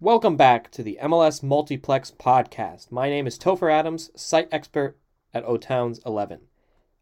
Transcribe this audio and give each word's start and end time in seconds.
Welcome 0.00 0.36
back 0.36 0.70
to 0.70 0.84
the 0.84 0.96
MLS 1.02 1.42
Multiplex 1.42 2.12
podcast. 2.12 2.92
My 2.92 3.08
name 3.08 3.26
is 3.26 3.36
Topher 3.36 3.68
Adams, 3.68 4.12
site 4.14 4.46
expert 4.52 4.96
at 5.34 5.44
O 5.44 5.56
Towns 5.56 5.98
11. 6.06 6.38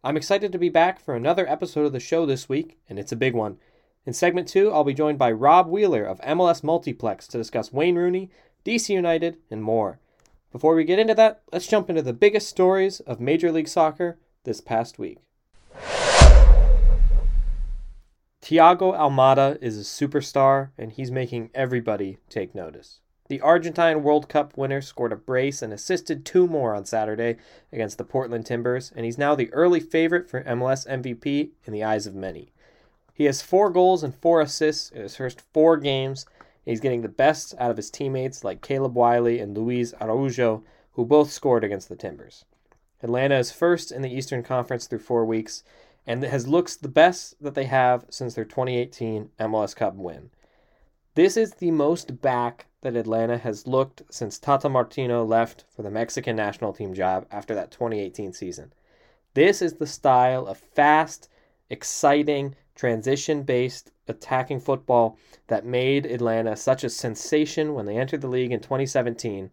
I'm 0.02 0.16
excited 0.16 0.50
to 0.50 0.58
be 0.58 0.70
back 0.70 0.98
for 0.98 1.14
another 1.14 1.46
episode 1.46 1.84
of 1.84 1.92
the 1.92 2.00
show 2.00 2.24
this 2.24 2.48
week, 2.48 2.78
and 2.88 2.98
it's 2.98 3.12
a 3.12 3.16
big 3.16 3.34
one. 3.34 3.58
In 4.06 4.14
segment 4.14 4.48
two, 4.48 4.72
I'll 4.72 4.82
be 4.82 4.94
joined 4.94 5.18
by 5.18 5.30
Rob 5.30 5.68
Wheeler 5.68 6.04
of 6.04 6.22
MLS 6.22 6.64
Multiplex 6.64 7.28
to 7.28 7.36
discuss 7.36 7.70
Wayne 7.70 7.96
Rooney, 7.96 8.30
DC 8.64 8.88
United, 8.88 9.36
and 9.50 9.62
more. 9.62 10.00
Before 10.50 10.74
we 10.74 10.84
get 10.84 10.98
into 10.98 11.14
that, 11.16 11.42
let's 11.52 11.66
jump 11.66 11.90
into 11.90 12.00
the 12.00 12.14
biggest 12.14 12.48
stories 12.48 13.00
of 13.00 13.20
Major 13.20 13.52
League 13.52 13.68
Soccer 13.68 14.18
this 14.44 14.62
past 14.62 14.98
week. 14.98 15.18
Thiago 18.46 18.96
Almada 18.96 19.58
is 19.60 19.76
a 19.76 19.80
superstar, 19.80 20.70
and 20.78 20.92
he's 20.92 21.10
making 21.10 21.50
everybody 21.52 22.18
take 22.28 22.54
notice. 22.54 23.00
The 23.26 23.40
Argentine 23.40 24.04
World 24.04 24.28
Cup 24.28 24.56
winner 24.56 24.80
scored 24.80 25.10
a 25.10 25.16
brace 25.16 25.62
and 25.62 25.72
assisted 25.72 26.24
two 26.24 26.46
more 26.46 26.72
on 26.72 26.84
Saturday 26.84 27.38
against 27.72 27.98
the 27.98 28.04
Portland 28.04 28.46
Timbers, 28.46 28.92
and 28.94 29.04
he's 29.04 29.18
now 29.18 29.34
the 29.34 29.52
early 29.52 29.80
favorite 29.80 30.30
for 30.30 30.44
MLS 30.44 30.86
MVP 30.86 31.50
in 31.64 31.72
the 31.72 31.82
eyes 31.82 32.06
of 32.06 32.14
many. 32.14 32.52
He 33.12 33.24
has 33.24 33.42
four 33.42 33.68
goals 33.68 34.04
and 34.04 34.14
four 34.14 34.40
assists 34.40 34.90
in 34.90 35.02
his 35.02 35.16
first 35.16 35.42
four 35.52 35.76
games. 35.76 36.24
And 36.64 36.70
he's 36.70 36.80
getting 36.80 37.02
the 37.02 37.08
best 37.08 37.52
out 37.58 37.72
of 37.72 37.76
his 37.76 37.90
teammates 37.90 38.44
like 38.44 38.62
Caleb 38.62 38.94
Wiley 38.94 39.40
and 39.40 39.58
Luiz 39.58 39.92
Araujo, 40.00 40.62
who 40.92 41.04
both 41.04 41.32
scored 41.32 41.64
against 41.64 41.88
the 41.88 41.96
Timbers. 41.96 42.44
Atlanta 43.02 43.38
is 43.38 43.50
first 43.50 43.90
in 43.90 44.02
the 44.02 44.14
Eastern 44.14 44.44
Conference 44.44 44.86
through 44.86 45.00
four 45.00 45.24
weeks, 45.24 45.64
and 46.06 46.22
it 46.22 46.30
has 46.30 46.46
looks 46.46 46.76
the 46.76 46.88
best 46.88 47.42
that 47.42 47.54
they 47.54 47.64
have 47.64 48.04
since 48.10 48.34
their 48.34 48.44
2018 48.44 49.30
MLS 49.40 49.74
Cup 49.74 49.94
win. 49.94 50.30
This 51.14 51.36
is 51.36 51.54
the 51.54 51.70
most 51.70 52.20
back 52.20 52.66
that 52.82 52.94
Atlanta 52.94 53.38
has 53.38 53.66
looked 53.66 54.02
since 54.10 54.38
Tata 54.38 54.68
Martino 54.68 55.24
left 55.24 55.64
for 55.74 55.82
the 55.82 55.90
Mexican 55.90 56.36
national 56.36 56.72
team 56.72 56.94
job 56.94 57.26
after 57.30 57.54
that 57.54 57.70
2018 57.70 58.32
season. 58.32 58.72
This 59.34 59.60
is 59.60 59.74
the 59.74 59.86
style 59.86 60.46
of 60.46 60.58
fast, 60.58 61.28
exciting, 61.68 62.54
transition 62.74 63.42
based 63.42 63.90
attacking 64.06 64.60
football 64.60 65.18
that 65.48 65.64
made 65.64 66.06
Atlanta 66.06 66.54
such 66.54 66.84
a 66.84 66.90
sensation 66.90 67.74
when 67.74 67.86
they 67.86 67.96
entered 67.96 68.20
the 68.20 68.28
league 68.28 68.52
in 68.52 68.60
2017. 68.60 69.50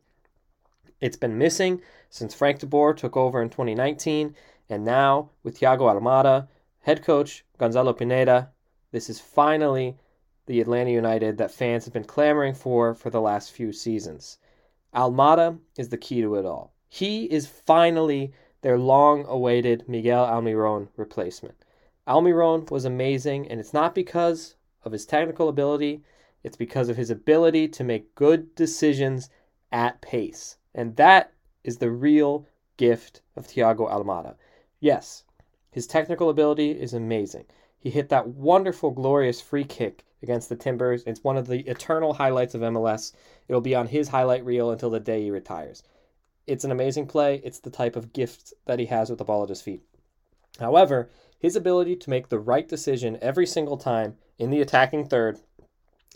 It's 1.01 1.17
been 1.17 1.37
missing 1.37 1.81
since 2.09 2.35
Frank 2.35 2.59
de 2.59 2.65
Boer 2.65 2.93
took 2.93 3.17
over 3.17 3.41
in 3.41 3.49
2019 3.49 4.35
and 4.69 4.85
now, 4.85 5.29
with 5.43 5.59
Thiago 5.59 5.81
Almada, 5.81 6.47
head 6.79 7.03
coach 7.03 7.45
Gonzalo 7.57 7.93
Pineda, 7.93 8.51
this 8.91 9.09
is 9.09 9.19
finally 9.19 9.97
the 10.45 10.61
Atlanta 10.61 10.91
United 10.91 11.37
that 11.37 11.51
fans 11.51 11.85
have 11.85 11.93
been 11.93 12.03
clamoring 12.03 12.53
for 12.53 12.93
for 12.93 13.09
the 13.09 13.21
last 13.21 13.51
few 13.51 13.71
seasons. 13.71 14.37
Almada 14.93 15.59
is 15.77 15.89
the 15.89 15.97
key 15.97 16.21
to 16.21 16.35
it 16.35 16.45
all. 16.45 16.73
He 16.87 17.25
is 17.25 17.47
finally 17.47 18.33
their 18.61 18.77
long 18.77 19.25
awaited 19.25 19.87
Miguel 19.87 20.25
Almiron 20.25 20.87
replacement. 20.95 21.65
Almiron 22.07 22.69
was 22.69 22.85
amazing, 22.85 23.47
and 23.49 23.59
it's 23.59 23.73
not 23.73 23.95
because 23.95 24.55
of 24.83 24.91
his 24.91 25.05
technical 25.05 25.49
ability, 25.49 26.03
it's 26.43 26.57
because 26.57 26.89
of 26.89 26.97
his 26.97 27.09
ability 27.09 27.67
to 27.69 27.83
make 27.83 28.15
good 28.15 28.53
decisions 28.55 29.29
at 29.71 30.01
pace. 30.01 30.57
And 30.75 30.95
that 30.97 31.33
is 31.63 31.77
the 31.77 31.91
real 31.91 32.45
gift 32.77 33.21
of 33.35 33.47
Thiago 33.47 33.89
Almada. 33.89 34.35
Yes, 34.83 35.23
his 35.71 35.87
technical 35.87 36.29
ability 36.29 36.71
is 36.71 36.93
amazing. 36.93 37.45
He 37.79 37.89
hit 37.89 38.09
that 38.09 38.27
wonderful, 38.27 38.91
glorious 38.91 39.39
free 39.39 39.63
kick 39.63 40.03
against 40.21 40.49
the 40.49 40.57
Timbers. 40.57 41.03
It's 41.07 41.23
one 41.23 41.37
of 41.37 41.47
the 41.47 41.61
eternal 41.69 42.11
highlights 42.11 42.53
of 42.53 42.59
MLS. 42.59 43.13
It'll 43.47 43.61
be 43.61 43.75
on 43.75 43.87
his 43.87 44.09
highlight 44.09 44.43
reel 44.43 44.71
until 44.71 44.89
the 44.89 44.99
day 44.99 45.21
he 45.21 45.31
retires. 45.31 45.83
It's 46.47 46.65
an 46.65 46.71
amazing 46.71 47.07
play. 47.07 47.39
It's 47.45 47.59
the 47.59 47.69
type 47.69 47.95
of 47.95 48.11
gift 48.11 48.53
that 48.65 48.77
he 48.77 48.87
has 48.87 49.09
with 49.09 49.19
the 49.19 49.23
ball 49.23 49.43
at 49.43 49.47
his 49.47 49.61
feet. 49.61 49.83
However, 50.59 51.09
his 51.39 51.55
ability 51.55 51.95
to 51.95 52.09
make 52.09 52.27
the 52.27 52.37
right 52.37 52.67
decision 52.67 53.17
every 53.21 53.45
single 53.45 53.77
time 53.77 54.17
in 54.37 54.49
the 54.49 54.59
attacking 54.59 55.05
third 55.05 55.39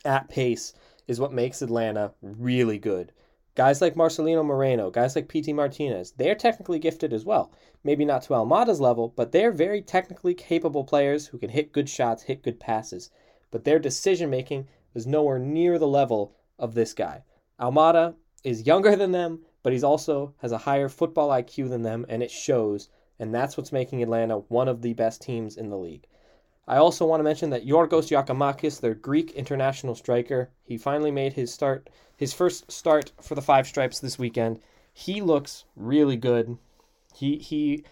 at 0.04 0.28
pace 0.28 0.74
is 1.08 1.22
what 1.22 1.32
makes 1.32 1.62
Atlanta 1.62 2.12
really 2.22 2.80
good. 2.80 3.14
Guys 3.58 3.82
like 3.82 3.96
Marcelino 3.96 4.46
Moreno, 4.46 4.92
guys 4.92 5.16
like 5.16 5.28
Pity 5.28 5.52
Martinez, 5.52 6.12
they're 6.12 6.36
technically 6.36 6.78
gifted 6.78 7.12
as 7.12 7.26
well. 7.26 7.52
Maybe 7.84 8.06
not 8.06 8.22
to 8.22 8.34
Almada's 8.34 8.80
level, 8.80 9.12
but 9.16 9.32
they're 9.32 9.52
very 9.52 9.82
technically 9.82 10.36
capable 10.36 10.84
players 10.84 11.26
who 11.26 11.40
can 11.40 11.50
hit 11.50 11.72
good 11.72 11.90
shots, 11.90 12.22
hit 12.22 12.44
good 12.44 12.60
passes. 12.60 13.10
But 13.50 13.64
their 13.64 13.80
decision 13.80 14.30
making 14.30 14.68
is 14.94 15.08
nowhere 15.08 15.40
near 15.40 15.80
the 15.80 15.88
level 15.88 16.36
of 16.60 16.76
this 16.76 16.94
guy. 16.94 17.24
Almada 17.60 18.14
is 18.44 18.68
younger 18.68 18.96
than 18.96 19.12
them, 19.12 19.40
but 19.64 19.74
he's 19.74 19.84
also 19.84 20.36
has 20.38 20.52
a 20.52 20.60
higher 20.60 20.88
football 20.88 21.30
IQ 21.30 21.70
than 21.70 21.82
them, 21.82 22.06
and 22.08 22.22
it 22.22 22.30
shows. 22.30 22.90
And 23.18 23.34
that's 23.34 23.58
what's 23.58 23.72
making 23.72 24.04
Atlanta 24.04 24.38
one 24.38 24.68
of 24.68 24.84
the 24.84 24.94
best 24.94 25.24
teams 25.24 25.58
in 25.58 25.72
the 25.72 25.80
league. 25.80 26.06
I 26.68 26.78
also 26.78 27.08
want 27.08 27.22
to 27.22 27.24
mention 27.24 27.50
that 27.50 27.66
Yorgos 27.66 28.10
Giakoumakis, 28.10 28.82
their 28.82 28.94
Greek 28.94 29.32
international 29.32 29.96
striker, 29.96 30.52
he 30.64 30.78
finally 30.78 31.12
made 31.12 31.34
his 31.34 31.52
start, 31.52 31.90
his 32.18 32.34
first 32.34 32.70
start 32.72 33.12
for 33.22 33.36
the 33.36 33.42
Five 33.42 33.68
Stripes 33.68 34.00
this 34.00 34.20
weekend. 34.20 34.60
He 34.92 35.22
looks 35.22 35.64
really 35.76 36.18
good. 36.18 36.58
He 37.16 37.38
he 37.38 37.86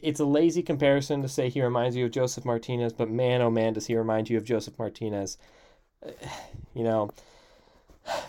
it's 0.00 0.20
a 0.20 0.24
lazy 0.24 0.62
comparison 0.62 1.22
to 1.22 1.28
say 1.28 1.48
he 1.48 1.62
reminds 1.62 1.96
you 1.96 2.06
of 2.06 2.12
Josef 2.12 2.44
Martinez, 2.44 2.92
but 2.92 3.10
man 3.10 3.42
oh 3.42 3.50
man 3.50 3.72
does 3.72 3.86
he 3.86 3.96
remind 3.96 4.30
you 4.30 4.36
of 4.36 4.44
Josef 4.44 4.78
Martinez. 4.78 5.36
You 6.74 6.84
know, 6.84 7.10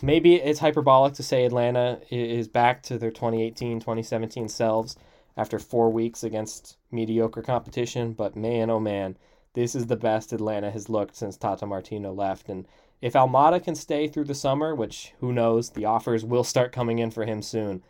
maybe 0.01 0.35
it's 0.35 0.59
hyperbolic 0.59 1.13
to 1.13 1.24
say 1.24 1.45
Atlanta 1.45 2.01
is 2.09 2.50
back 2.50 2.84
to 2.84 2.97
their 2.97 3.09
2018-2017 3.09 4.51
selves 4.51 4.98
after 5.38 5.60
4 5.60 5.89
weeks 5.89 6.25
against 6.25 6.75
mediocre 6.92 7.42
competition, 7.42 8.12
but 8.12 8.36
man 8.36 8.69
oh 8.69 8.81
man, 8.81 9.15
this 9.54 9.75
is 9.75 9.86
the 9.86 9.95
best 9.95 10.33
Atlanta 10.33 10.71
has 10.71 10.89
looked 10.89 11.15
since 11.15 11.38
Tata 11.38 11.65
Martino 11.65 12.12
left. 12.12 12.50
And 12.50 12.68
if 13.03 13.15
Almada 13.15 13.61
can 13.61 13.75
stay 13.75 14.07
through 14.07 14.23
the 14.23 14.33
summer, 14.33 14.73
which 14.73 15.11
who 15.19 15.33
knows, 15.33 15.71
the 15.71 15.83
offers 15.83 16.23
will 16.23 16.45
start 16.45 16.71
coming 16.71 17.00
in 17.00 17.11
for 17.11 17.25
him 17.25 17.41
soon, 17.41 17.83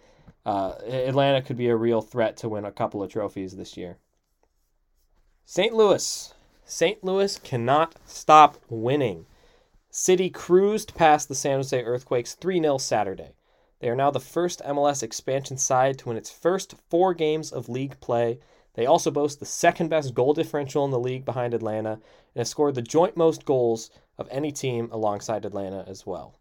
uh, 0.44 0.74
Atlanta 0.88 1.40
could 1.44 1.56
be 1.56 1.68
a 1.68 1.76
real 1.76 2.02
threat 2.02 2.36
to 2.38 2.50
win 2.50 2.66
a 2.66 2.72
couple 2.72 3.04
of 3.04 3.12
trophies 3.12 3.56
this 3.56 3.78
year. 3.78 4.00
St. 5.46 5.72
Louis. 5.72 6.34
St. 6.66 7.04
Louis 7.04 7.38
cannot 7.38 7.94
stop 8.08 8.58
winning. 8.70 9.28
City 9.92 10.32
cruised 10.32 10.96
past 10.96 11.28
the 11.28 11.36
San 11.36 11.58
Jose 11.58 11.84
Earthquakes 11.84 12.34
3 12.34 12.60
0 12.60 12.80
Saturday. 12.80 13.36
They 13.82 13.90
are 13.90 13.96
now 13.96 14.10
the 14.10 14.20
first 14.20 14.64
MLS 14.66 15.04
expansion 15.04 15.58
side 15.58 16.00
to 16.00 16.08
win 16.08 16.18
its 16.18 16.32
first 16.32 16.74
four 16.90 17.14
games 17.14 17.52
of 17.52 17.70
league 17.70 18.00
play 18.00 18.40
they 18.76 18.88
also 18.88 19.12
boast 19.12 19.40
the 19.40 19.46
second 19.46 19.90
best 19.90 20.14
goal 20.14 20.34
differential 20.34 20.84
in 20.86 20.92
the 20.92 21.00
league 21.00 21.26
behind 21.26 21.54
Atlanta 21.54 21.94
and 21.94 22.02
have 22.36 22.48
scored 22.48 22.76
the 22.76 22.82
joint 22.82 23.16
most 23.16 23.46
goals 23.46 23.92
of 24.18 24.28
any 24.32 24.52
team 24.52 24.90
alongside 24.92 25.46
Atlanta 25.46 25.84
as 25.88 26.06
well. 26.06 26.36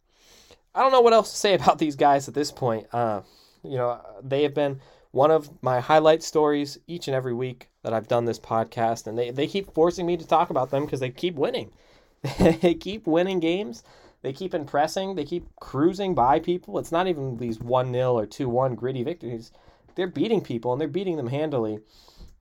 I 0.74 0.80
don't 0.80 0.92
know 0.92 1.00
what 1.00 1.12
else 1.12 1.30
to 1.30 1.36
say 1.36 1.54
about 1.60 1.78
these 1.78 1.96
guys 1.96 2.28
at 2.28 2.34
this 2.34 2.52
point. 2.52 2.86
Uh, 2.92 3.22
You 3.64 3.76
know, 3.78 4.00
they 4.22 4.42
have 4.42 4.54
been 4.54 4.80
one 5.12 5.30
of 5.30 5.50
my 5.62 5.80
highlight 5.80 6.22
stories 6.22 6.78
each 6.86 7.06
and 7.06 7.14
every 7.14 7.34
week 7.34 7.68
that 7.82 7.92
I've 7.92 8.08
done 8.08 8.24
this 8.24 8.38
podcast, 8.40 9.06
and 9.06 9.16
they, 9.18 9.30
they 9.30 9.46
keep 9.46 9.72
forcing 9.72 10.06
me 10.06 10.16
to 10.16 10.26
talk 10.26 10.50
about 10.50 10.70
them 10.70 10.84
because 10.84 11.00
they 11.00 11.10
keep 11.10 11.34
winning. 11.36 11.70
they 12.38 12.74
keep 12.74 13.06
winning 13.06 13.40
games. 13.40 13.82
They 14.22 14.32
keep 14.32 14.54
impressing. 14.54 15.14
They 15.14 15.24
keep 15.24 15.48
cruising 15.60 16.14
by 16.14 16.40
people. 16.40 16.78
It's 16.78 16.92
not 16.92 17.08
even 17.08 17.36
these 17.36 17.60
1 17.60 17.92
0 17.92 18.14
or 18.14 18.26
2 18.26 18.48
1 18.48 18.74
gritty 18.74 19.02
victories. 19.02 19.52
They're 19.94 20.06
beating 20.06 20.40
people 20.40 20.72
and 20.72 20.80
they're 20.80 20.88
beating 20.88 21.16
them 21.16 21.26
handily. 21.28 21.80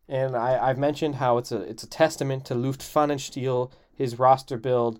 And 0.07 0.35
I, 0.35 0.69
I've 0.69 0.77
mentioned 0.77 1.15
how 1.15 1.37
it's 1.39 1.51
a 1.51 1.61
it's 1.61 1.83
a 1.83 1.89
testament 1.89 2.45
to 2.45 2.55
Lutz 2.55 2.87
Pfannenstiel, 2.87 3.71
his 3.93 4.19
roster 4.19 4.57
build, 4.57 4.99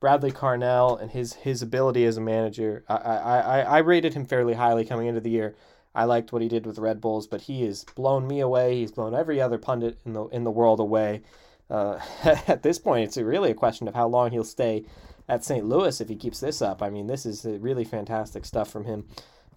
Bradley 0.00 0.32
Carnell, 0.32 1.00
and 1.00 1.10
his 1.10 1.34
his 1.34 1.62
ability 1.62 2.04
as 2.06 2.16
a 2.16 2.20
manager. 2.20 2.84
I, 2.88 2.96
I, 2.96 3.38
I 3.38 3.60
I 3.60 3.78
rated 3.78 4.14
him 4.14 4.24
fairly 4.24 4.54
highly 4.54 4.84
coming 4.84 5.06
into 5.06 5.20
the 5.20 5.30
year. 5.30 5.54
I 5.94 6.04
liked 6.04 6.32
what 6.32 6.42
he 6.42 6.48
did 6.48 6.66
with 6.66 6.78
Red 6.78 7.00
Bulls, 7.00 7.26
but 7.26 7.42
he 7.42 7.64
has 7.64 7.84
blown 7.84 8.26
me 8.26 8.40
away. 8.40 8.76
He's 8.76 8.92
blown 8.92 9.14
every 9.14 9.40
other 9.40 9.58
pundit 9.58 9.98
in 10.06 10.14
the 10.14 10.24
in 10.26 10.44
the 10.44 10.50
world 10.50 10.80
away. 10.80 11.22
Uh, 11.68 11.98
at 12.24 12.62
this 12.62 12.78
point, 12.78 13.04
it's 13.04 13.16
really 13.16 13.50
a 13.50 13.54
question 13.54 13.86
of 13.88 13.94
how 13.94 14.08
long 14.08 14.30
he'll 14.30 14.44
stay 14.44 14.84
at 15.28 15.44
St. 15.44 15.64
Louis 15.64 16.00
if 16.00 16.08
he 16.08 16.16
keeps 16.16 16.40
this 16.40 16.60
up. 16.60 16.82
I 16.82 16.90
mean, 16.90 17.06
this 17.06 17.24
is 17.24 17.44
really 17.44 17.84
fantastic 17.84 18.44
stuff 18.44 18.70
from 18.70 18.84
him. 18.84 19.06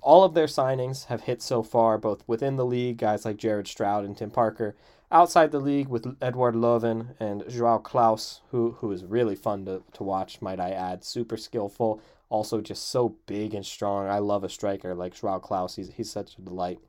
All 0.03 0.25
of 0.25 0.33
their 0.33 0.47
signings 0.47 1.05
have 1.05 1.21
hit 1.21 1.41
so 1.41 1.63
far, 1.63 1.97
both 1.97 2.23
within 2.27 2.57
the 2.57 2.65
league, 2.65 2.97
guys 2.97 3.23
like 3.23 3.37
Jared 3.37 3.67
Stroud 3.67 4.03
and 4.03 4.17
Tim 4.17 4.31
Parker, 4.31 4.75
outside 5.09 5.51
the 5.51 5.59
league 5.59 5.87
with 5.87 6.17
Edouard 6.21 6.55
Löwen 6.55 7.15
and 7.21 7.43
Joao 7.49 7.79
Klauss, 7.79 8.41
who 8.49 8.71
who 8.79 8.91
is 8.91 9.05
really 9.05 9.35
fun 9.35 9.63
to, 9.65 9.81
to 9.93 10.03
watch, 10.03 10.41
might 10.41 10.59
I 10.59 10.71
add. 10.71 11.05
Super 11.05 11.37
skillful, 11.37 12.01
also 12.29 12.59
just 12.59 12.89
so 12.89 13.15
big 13.27 13.53
and 13.53 13.65
strong. 13.65 14.07
I 14.07 14.19
love 14.19 14.43
a 14.43 14.49
striker 14.49 14.93
like 14.93 15.15
Joao 15.15 15.39
Klauss. 15.39 15.77
He's, 15.77 15.93
he's 15.93 16.11
such 16.11 16.37
a 16.37 16.41
delight. 16.41 16.79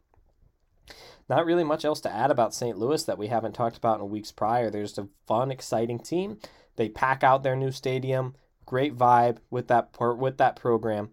Not 1.29 1.47
really 1.47 1.65
much 1.65 1.85
else 1.85 2.01
to 2.01 2.13
add 2.13 2.31
about 2.31 2.55
St. 2.55 2.77
Louis 2.77 3.05
that 3.05 3.19
we 3.19 3.29
haven't 3.29 3.55
talked 3.55 3.77
about 3.77 4.01
in 4.01 4.11
weeks 4.11 4.33
prior. 4.33 4.71
They're 4.71 4.83
just 4.83 4.99
a 4.99 5.09
fun, 5.27 5.51
exciting 5.51 5.99
team. 5.99 6.39
They 6.77 6.89
pack 6.89 7.23
out 7.23 7.43
their 7.43 7.57
new 7.57 7.71
stadium. 7.71 8.35
Great 8.67 8.97
vibe 8.97 9.39
with 9.51 9.69
that 9.69 9.95
with 10.19 10.39
that 10.39 10.57
program, 10.57 11.11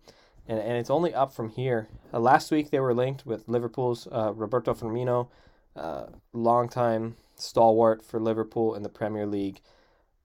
and, 0.48 0.60
and 0.60 0.78
it's 0.78 0.90
only 0.90 1.14
up 1.14 1.34
from 1.34 1.50
here. 1.50 1.88
Uh, 2.14 2.20
last 2.20 2.52
week 2.52 2.70
they 2.70 2.80
were 2.80 2.94
linked 2.94 3.26
with 3.26 3.48
Liverpool's 3.48 4.08
uh, 4.12 4.34
Roberto 4.34 4.74
Firmino, 4.74 5.28
uh, 5.76 6.06
longtime 6.34 7.16
stalwart 7.36 8.04
for 8.04 8.20
Liverpool 8.20 8.76
in 8.76 8.84
the 8.84 8.90
Premier 8.90 9.26
League. 9.26 9.62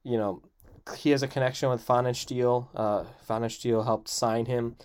You 0.02 0.18
know, 0.18 0.42
he 0.96 1.10
has 1.10 1.22
a 1.22 1.28
connection 1.28 1.68
with 1.70 1.86
Pfannenstiel. 1.86 2.68
Uh, 2.74 3.04
Pfannenstiel 3.28 3.84
helped 3.84 4.08
sign 4.08 4.46
him 4.46 4.76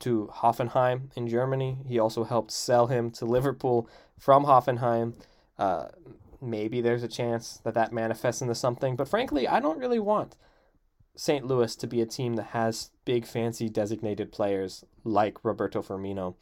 to 0.00 0.30
Hoffenheim 0.34 1.10
in 1.16 1.28
Germany. 1.28 1.78
He 1.86 1.98
also 1.98 2.24
helped 2.24 2.50
sell 2.50 2.86
him 2.88 3.10
to 3.12 3.24
Liverpool 3.24 3.88
from 4.18 4.44
Hoffenheim. 4.44 5.14
Uh, 5.58 5.86
maybe 6.40 6.80
there's 6.80 7.02
a 7.02 7.08
chance 7.08 7.60
that 7.64 7.74
that 7.74 7.92
manifests 7.92 8.42
into 8.42 8.54
something, 8.54 8.96
but 8.96 9.08
frankly, 9.08 9.46
I 9.46 9.60
don't 9.60 9.78
really 9.78 9.98
want 9.98 10.36
St. 11.16 11.46
Louis 11.46 11.74
to 11.76 11.86
be 11.86 12.00
a 12.00 12.06
team 12.06 12.34
that 12.34 12.48
has 12.48 12.90
big, 13.04 13.26
fancy 13.26 13.68
designated 13.68 14.32
players 14.32 14.84
like 15.04 15.44
Roberto 15.44 15.82
Firmino. 15.82 16.34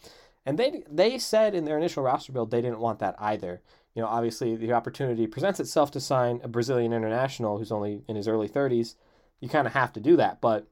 And 0.45 0.59
they 0.59 0.83
they 0.91 1.19
said 1.19 1.55
in 1.55 1.65
their 1.65 1.79
initial 1.79 2.03
roster 2.03 2.33
build 2.33 2.51
they 2.51 2.63
didn't 2.63 2.81
want 2.81 2.99
that 2.99 3.15
either. 3.19 3.63
You 3.95 4.03
know, 4.03 4.09
obviously 4.09 4.57
the 4.57 4.73
opportunity 4.73 5.27
presents 5.27 5.61
itself 5.61 5.91
to 5.93 6.01
sign 6.01 6.41
a 6.43 6.49
Brazilian 6.49 6.93
international 6.93 7.59
who's 7.59 7.73
only 7.73 8.03
in 8.09 8.17
his 8.17 8.27
early 8.27 8.49
30s. 8.49 8.95
You 9.41 9.49
kind 9.49 9.67
of 9.67 9.75
have 9.75 9.93
to 9.93 10.01
do 10.01 10.17
that, 10.17 10.41
but 10.41 10.67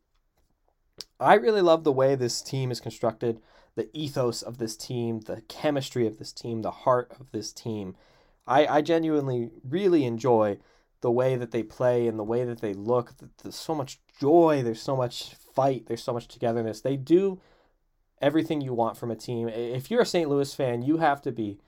I 1.18 1.34
really 1.34 1.60
love 1.60 1.84
the 1.84 1.92
way 1.92 2.14
this 2.14 2.40
team 2.40 2.70
is 2.70 2.80
constructed, 2.80 3.40
the 3.74 3.90
ethos 3.92 4.42
of 4.42 4.58
this 4.58 4.76
team, 4.76 5.20
the 5.20 5.42
chemistry 5.42 6.06
of 6.06 6.18
this 6.18 6.32
team, 6.32 6.62
the 6.62 6.70
heart 6.70 7.12
of 7.20 7.30
this 7.30 7.52
team. 7.52 7.94
I, 8.46 8.66
I 8.66 8.80
genuinely 8.80 9.50
really 9.68 10.04
enjoy 10.04 10.58
the 11.00 11.10
way 11.10 11.36
that 11.36 11.50
they 11.50 11.62
play 11.62 12.06
and 12.06 12.18
the 12.18 12.24
way 12.24 12.44
that 12.44 12.60
they 12.60 12.74
look. 12.74 13.12
There's 13.42 13.56
so 13.56 13.74
much 13.74 14.00
joy, 14.20 14.62
there's 14.62 14.82
so 14.82 14.96
much 14.96 15.34
fight, 15.34 15.86
there's 15.86 16.02
so 16.02 16.12
much 16.12 16.28
togetherness. 16.28 16.80
They 16.80 16.96
do 16.96 17.40
everything 18.20 18.60
you 18.60 18.74
want 18.74 18.96
from 18.96 19.10
a 19.10 19.16
team. 19.16 19.48
If 19.48 19.90
you're 19.90 20.02
a 20.02 20.06
St. 20.06 20.28
Louis 20.28 20.54
fan, 20.54 20.82
you 20.82 20.98
have 20.98 21.22
to 21.22 21.32
be 21.32 21.58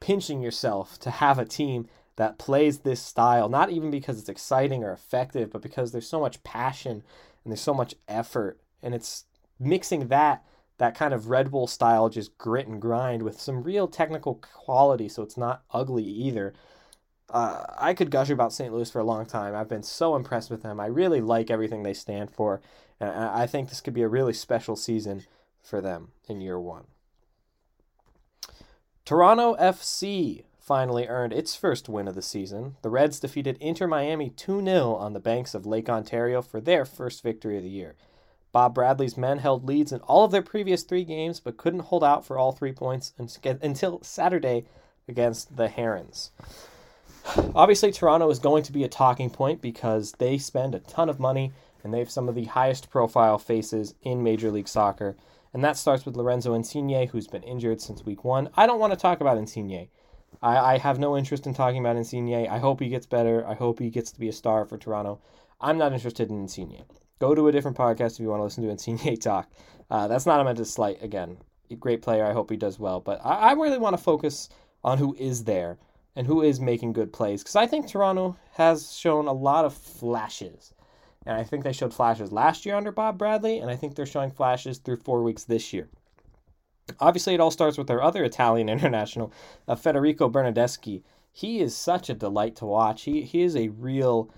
pinching 0.00 0.40
yourself 0.40 0.98
to 1.00 1.10
have 1.10 1.38
a 1.38 1.44
team 1.44 1.86
that 2.16 2.38
plays 2.38 2.78
this 2.78 3.02
style, 3.02 3.48
not 3.48 3.70
even 3.70 3.90
because 3.90 4.18
it's 4.18 4.28
exciting 4.28 4.82
or 4.82 4.92
effective, 4.92 5.50
but 5.50 5.60
because 5.60 5.92
there's 5.92 6.08
so 6.08 6.20
much 6.20 6.42
passion 6.42 7.02
and 7.44 7.52
there's 7.52 7.60
so 7.60 7.74
much 7.74 7.94
effort. 8.08 8.58
And 8.82 8.94
it's 8.94 9.24
mixing 9.58 10.08
that 10.08 10.44
that 10.78 10.94
kind 10.94 11.14
of 11.14 11.30
Red 11.30 11.50
Bull 11.50 11.66
style, 11.66 12.08
just 12.08 12.36
grit 12.36 12.66
and 12.66 12.80
grind, 12.80 13.22
with 13.22 13.40
some 13.40 13.62
real 13.62 13.88
technical 13.88 14.34
quality, 14.34 15.08
so 15.08 15.22
it's 15.22 15.36
not 15.36 15.62
ugly 15.70 16.04
either. 16.04 16.52
Uh, 17.28 17.64
I 17.76 17.94
could 17.94 18.10
gush 18.10 18.30
about 18.30 18.52
St. 18.52 18.72
Louis 18.72 18.90
for 18.90 19.00
a 19.00 19.04
long 19.04 19.26
time. 19.26 19.54
I've 19.54 19.68
been 19.68 19.82
so 19.82 20.14
impressed 20.14 20.50
with 20.50 20.62
them. 20.62 20.78
I 20.78 20.86
really 20.86 21.20
like 21.20 21.50
everything 21.50 21.82
they 21.82 21.94
stand 21.94 22.30
for, 22.30 22.60
and 23.00 23.10
I 23.10 23.46
think 23.46 23.68
this 23.68 23.80
could 23.80 23.94
be 23.94 24.02
a 24.02 24.08
really 24.08 24.32
special 24.32 24.76
season 24.76 25.24
for 25.62 25.80
them 25.80 26.12
in 26.28 26.40
year 26.40 26.60
one. 26.60 26.84
Toronto 29.04 29.56
FC 29.56 30.44
finally 30.60 31.06
earned 31.06 31.32
its 31.32 31.54
first 31.54 31.88
win 31.88 32.08
of 32.08 32.16
the 32.16 32.22
season. 32.22 32.76
The 32.82 32.90
Reds 32.90 33.20
defeated 33.20 33.56
Inter 33.60 33.86
Miami 33.86 34.30
2 34.30 34.64
0 34.64 34.94
on 34.94 35.12
the 35.12 35.20
banks 35.20 35.54
of 35.54 35.64
Lake 35.64 35.88
Ontario 35.88 36.42
for 36.42 36.60
their 36.60 36.84
first 36.84 37.22
victory 37.22 37.56
of 37.56 37.62
the 37.62 37.68
year. 37.68 37.94
Bob 38.50 38.74
Bradley's 38.74 39.16
men 39.16 39.38
held 39.38 39.64
leads 39.64 39.92
in 39.92 40.00
all 40.00 40.24
of 40.24 40.32
their 40.32 40.42
previous 40.42 40.82
three 40.82 41.04
games, 41.04 41.38
but 41.40 41.56
couldn't 41.56 41.80
hold 41.80 42.02
out 42.02 42.24
for 42.24 42.38
all 42.38 42.52
three 42.52 42.72
points 42.72 43.12
until 43.18 44.02
Saturday 44.02 44.64
against 45.06 45.56
the 45.56 45.68
Herons. 45.68 46.30
Obviously, 47.54 47.90
Toronto 47.90 48.30
is 48.30 48.38
going 48.38 48.62
to 48.64 48.72
be 48.72 48.84
a 48.84 48.88
talking 48.88 49.30
point 49.30 49.60
because 49.60 50.12
they 50.12 50.38
spend 50.38 50.74
a 50.74 50.80
ton 50.80 51.08
of 51.08 51.18
money 51.18 51.52
and 51.82 51.92
they 51.92 51.98
have 51.98 52.10
some 52.10 52.28
of 52.28 52.34
the 52.34 52.44
highest 52.44 52.90
profile 52.90 53.38
faces 53.38 53.94
in 54.02 54.22
Major 54.22 54.50
League 54.50 54.68
Soccer. 54.68 55.16
And 55.52 55.64
that 55.64 55.76
starts 55.76 56.04
with 56.04 56.16
Lorenzo 56.16 56.54
Insigne, 56.54 57.08
who's 57.08 57.28
been 57.28 57.42
injured 57.42 57.80
since 57.80 58.04
week 58.04 58.24
one. 58.24 58.50
I 58.56 58.66
don't 58.66 58.80
want 58.80 58.92
to 58.92 58.98
talk 58.98 59.20
about 59.20 59.38
Insigne. 59.38 59.88
I, 60.42 60.56
I 60.56 60.78
have 60.78 60.98
no 60.98 61.16
interest 61.16 61.46
in 61.46 61.54
talking 61.54 61.80
about 61.80 61.96
Insigne. 61.96 62.46
I 62.46 62.58
hope 62.58 62.80
he 62.80 62.88
gets 62.88 63.06
better. 63.06 63.46
I 63.46 63.54
hope 63.54 63.78
he 63.78 63.90
gets 63.90 64.12
to 64.12 64.20
be 64.20 64.28
a 64.28 64.32
star 64.32 64.64
for 64.64 64.76
Toronto. 64.76 65.20
I'm 65.60 65.78
not 65.78 65.92
interested 65.92 66.30
in 66.30 66.40
Insigne. 66.40 66.84
Go 67.18 67.34
to 67.34 67.48
a 67.48 67.52
different 67.52 67.76
podcast 67.76 68.14
if 68.14 68.20
you 68.20 68.28
want 68.28 68.40
to 68.40 68.44
listen 68.44 68.64
to 68.64 68.70
Insigne 68.70 69.16
talk. 69.20 69.50
Uh, 69.90 70.08
that's 70.08 70.26
not 70.26 70.40
a 70.40 70.44
meant 70.44 70.58
to 70.58 70.64
slight. 70.64 71.02
Again, 71.02 71.38
great 71.80 72.02
player. 72.02 72.26
I 72.26 72.32
hope 72.32 72.50
he 72.50 72.56
does 72.56 72.78
well. 72.78 73.00
But 73.00 73.24
I, 73.24 73.34
I 73.34 73.52
really 73.52 73.78
want 73.78 73.96
to 73.96 74.02
focus 74.02 74.48
on 74.84 74.98
who 74.98 75.14
is 75.18 75.44
there 75.44 75.78
and 76.16 76.26
who 76.26 76.42
is 76.42 76.58
making 76.58 76.94
good 76.94 77.12
plays 77.12 77.42
because 77.42 77.56
I 77.56 77.66
think 77.66 77.86
Toronto 77.86 78.36
has 78.54 78.96
shown 78.96 79.28
a 79.28 79.32
lot 79.32 79.66
of 79.66 79.74
flashes. 79.74 80.72
And 81.26 81.36
I 81.36 81.44
think 81.44 81.64
they 81.64 81.72
showed 81.72 81.92
flashes 81.92 82.32
last 82.32 82.64
year 82.64 82.76
under 82.76 82.92
Bob 82.92 83.18
Bradley, 83.18 83.58
and 83.58 83.70
I 83.70 83.76
think 83.76 83.94
they're 83.94 84.06
showing 84.06 84.30
flashes 84.30 84.78
through 84.78 84.98
four 84.98 85.22
weeks 85.22 85.44
this 85.44 85.72
year. 85.72 85.88
Obviously, 87.00 87.34
it 87.34 87.40
all 87.40 87.50
starts 87.50 87.76
with 87.76 87.88
their 87.88 88.02
other 88.02 88.24
Italian 88.24 88.68
international, 88.70 89.32
uh, 89.68 89.74
Federico 89.74 90.30
Bernardeschi. 90.30 91.02
He 91.32 91.60
is 91.60 91.76
such 91.76 92.08
a 92.08 92.14
delight 92.14 92.56
to 92.56 92.64
watch. 92.64 93.02
He, 93.02 93.22
he 93.22 93.42
is 93.42 93.56
a 93.56 93.68
real 93.68 94.30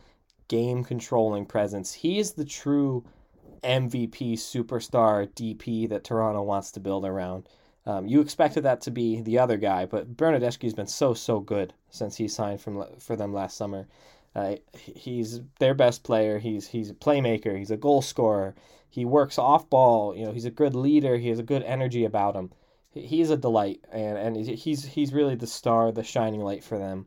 game 0.48 0.82
controlling 0.82 1.44
presence. 1.44 1.92
He 1.92 2.18
is 2.18 2.32
the 2.32 2.44
true 2.44 3.04
MVP 3.62 4.32
superstar 4.34 5.28
DP 5.34 5.88
that 5.90 6.04
Toronto 6.04 6.42
wants 6.42 6.72
to 6.72 6.80
build 6.80 7.04
around. 7.04 7.46
Um, 7.88 8.06
you 8.06 8.20
expected 8.20 8.64
that 8.64 8.82
to 8.82 8.90
be 8.90 9.22
the 9.22 9.38
other 9.38 9.56
guy, 9.56 9.86
but 9.86 10.14
Bernardeschi's 10.14 10.74
been 10.74 10.86
so 10.86 11.14
so 11.14 11.40
good 11.40 11.72
since 11.88 12.16
he 12.16 12.28
signed 12.28 12.60
from 12.60 12.84
for 12.98 13.16
them 13.16 13.32
last 13.32 13.56
summer. 13.56 13.88
Uh, 14.36 14.56
he's 14.76 15.40
their 15.58 15.72
best 15.72 16.02
player. 16.02 16.38
He's 16.38 16.68
he's 16.68 16.90
a 16.90 16.94
playmaker. 16.94 17.56
He's 17.56 17.70
a 17.70 17.78
goal 17.78 18.02
scorer. 18.02 18.54
He 18.90 19.06
works 19.06 19.38
off 19.38 19.70
ball. 19.70 20.14
You 20.14 20.26
know, 20.26 20.32
he's 20.32 20.44
a 20.44 20.50
good 20.50 20.74
leader. 20.74 21.16
He 21.16 21.30
has 21.30 21.38
a 21.38 21.42
good 21.42 21.62
energy 21.62 22.04
about 22.04 22.36
him. 22.36 22.52
He's 22.92 23.30
a 23.30 23.38
delight, 23.38 23.80
and 23.90 24.18
and 24.18 24.36
he's 24.36 24.84
he's 24.84 25.14
really 25.14 25.34
the 25.34 25.46
star, 25.46 25.90
the 25.90 26.04
shining 26.04 26.40
light 26.40 26.62
for 26.62 26.76
them. 26.76 27.06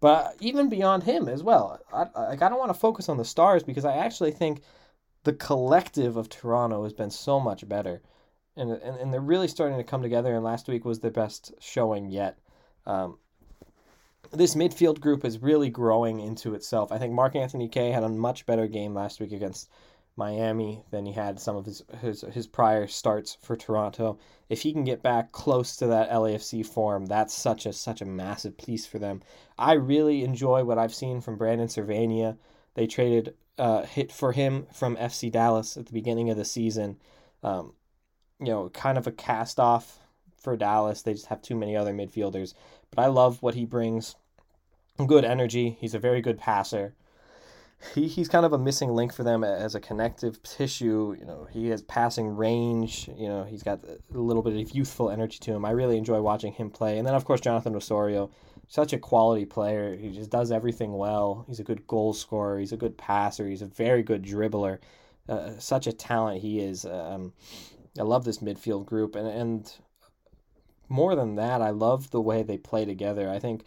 But 0.00 0.34
even 0.40 0.68
beyond 0.68 1.04
him 1.04 1.28
as 1.28 1.44
well, 1.44 1.78
I, 1.92 2.06
like 2.28 2.42
I 2.42 2.48
don't 2.48 2.58
want 2.58 2.70
to 2.70 2.80
focus 2.80 3.08
on 3.08 3.16
the 3.16 3.24
stars 3.24 3.62
because 3.62 3.84
I 3.84 3.96
actually 3.96 4.32
think 4.32 4.62
the 5.22 5.34
collective 5.34 6.16
of 6.16 6.28
Toronto 6.28 6.82
has 6.82 6.94
been 6.94 7.10
so 7.10 7.38
much 7.38 7.68
better, 7.68 8.02
and 8.56 8.70
and, 8.70 8.96
and 8.96 9.12
they're 9.12 9.20
really 9.20 9.48
starting 9.48 9.78
to 9.78 9.84
come 9.84 10.02
together. 10.02 10.34
And 10.34 10.44
last 10.44 10.68
week 10.68 10.84
was 10.84 11.00
their 11.00 11.10
best 11.10 11.52
showing 11.60 12.10
yet. 12.10 12.38
Um, 12.86 13.18
this 14.32 14.54
midfield 14.54 15.00
group 15.00 15.24
is 15.24 15.42
really 15.42 15.70
growing 15.70 16.20
into 16.20 16.54
itself. 16.54 16.92
I 16.92 16.98
think 16.98 17.12
Mark 17.12 17.34
Anthony 17.34 17.68
Kaye 17.68 17.90
had 17.90 18.04
a 18.04 18.08
much 18.08 18.46
better 18.46 18.68
game 18.68 18.94
last 18.94 19.20
week 19.20 19.32
against 19.32 19.68
Miami 20.16 20.84
than 20.90 21.06
he 21.06 21.12
had 21.12 21.40
some 21.40 21.56
of 21.56 21.64
his, 21.64 21.82
his 22.00 22.20
his 22.32 22.46
prior 22.46 22.86
starts 22.86 23.36
for 23.40 23.56
Toronto. 23.56 24.18
If 24.48 24.62
he 24.62 24.72
can 24.72 24.84
get 24.84 25.02
back 25.02 25.32
close 25.32 25.76
to 25.76 25.86
that 25.88 26.10
LAFC 26.10 26.64
form, 26.66 27.06
that's 27.06 27.34
such 27.34 27.66
a 27.66 27.72
such 27.72 28.02
a 28.02 28.06
massive 28.06 28.56
piece 28.58 28.86
for 28.86 28.98
them. 28.98 29.22
I 29.58 29.72
really 29.72 30.22
enjoy 30.22 30.64
what 30.64 30.78
I've 30.78 30.94
seen 30.94 31.20
from 31.20 31.36
Brandon 31.36 31.68
Servania. 31.68 32.36
They 32.74 32.86
traded 32.86 33.34
uh, 33.58 33.84
hit 33.84 34.12
for 34.12 34.32
him 34.32 34.66
from 34.72 34.96
FC 34.96 35.30
Dallas 35.30 35.76
at 35.76 35.86
the 35.86 35.92
beginning 35.92 36.30
of 36.30 36.36
the 36.36 36.44
season. 36.44 36.98
Um, 37.42 37.72
you 38.40 38.46
know, 38.46 38.68
kind 38.70 38.98
of 38.98 39.06
a 39.06 39.12
cast 39.12 39.60
off 39.60 40.00
for 40.36 40.56
Dallas. 40.56 41.02
They 41.02 41.12
just 41.12 41.26
have 41.26 41.42
too 41.42 41.54
many 41.54 41.76
other 41.76 41.92
midfielders. 41.92 42.54
But 42.90 43.02
I 43.02 43.06
love 43.06 43.42
what 43.42 43.54
he 43.54 43.64
brings. 43.64 44.16
Good 45.06 45.24
energy. 45.24 45.76
He's 45.80 45.94
a 45.94 45.98
very 45.98 46.20
good 46.20 46.38
passer. 46.38 46.94
He, 47.94 48.08
he's 48.08 48.28
kind 48.28 48.44
of 48.44 48.52
a 48.52 48.58
missing 48.58 48.90
link 48.90 49.12
for 49.12 49.22
them 49.22 49.42
as 49.42 49.74
a 49.74 49.80
connective 49.80 50.42
tissue. 50.42 51.16
You 51.18 51.24
know, 51.24 51.46
he 51.50 51.68
has 51.68 51.80
passing 51.80 52.36
range. 52.36 53.08
You 53.16 53.28
know, 53.28 53.44
he's 53.44 53.62
got 53.62 53.80
a 53.84 54.18
little 54.18 54.42
bit 54.42 54.60
of 54.60 54.74
youthful 54.74 55.10
energy 55.10 55.38
to 55.40 55.52
him. 55.52 55.64
I 55.64 55.70
really 55.70 55.96
enjoy 55.96 56.20
watching 56.20 56.52
him 56.52 56.70
play. 56.70 56.98
And 56.98 57.06
then, 57.06 57.14
of 57.14 57.24
course, 57.24 57.40
Jonathan 57.40 57.74
Osorio, 57.74 58.30
such 58.68 58.92
a 58.92 58.98
quality 58.98 59.46
player. 59.46 59.96
He 59.96 60.10
just 60.10 60.30
does 60.30 60.52
everything 60.52 60.92
well. 60.92 61.44
He's 61.48 61.60
a 61.60 61.64
good 61.64 61.86
goal 61.86 62.12
scorer. 62.12 62.58
He's 62.58 62.72
a 62.72 62.76
good 62.76 62.98
passer. 62.98 63.48
He's 63.48 63.62
a 63.62 63.66
very 63.66 64.02
good 64.02 64.22
dribbler. 64.22 64.78
Uh, 65.26 65.58
such 65.58 65.86
a 65.86 65.92
talent 65.92 66.42
he 66.42 66.60
is. 66.60 66.84
Um, 66.84 67.32
I 67.98 68.02
love 68.02 68.24
this 68.24 68.38
midfield 68.38 68.86
group, 68.86 69.16
and 69.16 69.26
and 69.26 69.72
more 70.88 71.14
than 71.14 71.36
that, 71.36 71.62
I 71.62 71.70
love 71.70 72.10
the 72.10 72.20
way 72.20 72.42
they 72.42 72.58
play 72.58 72.84
together. 72.84 73.30
I 73.30 73.38
think 73.38 73.64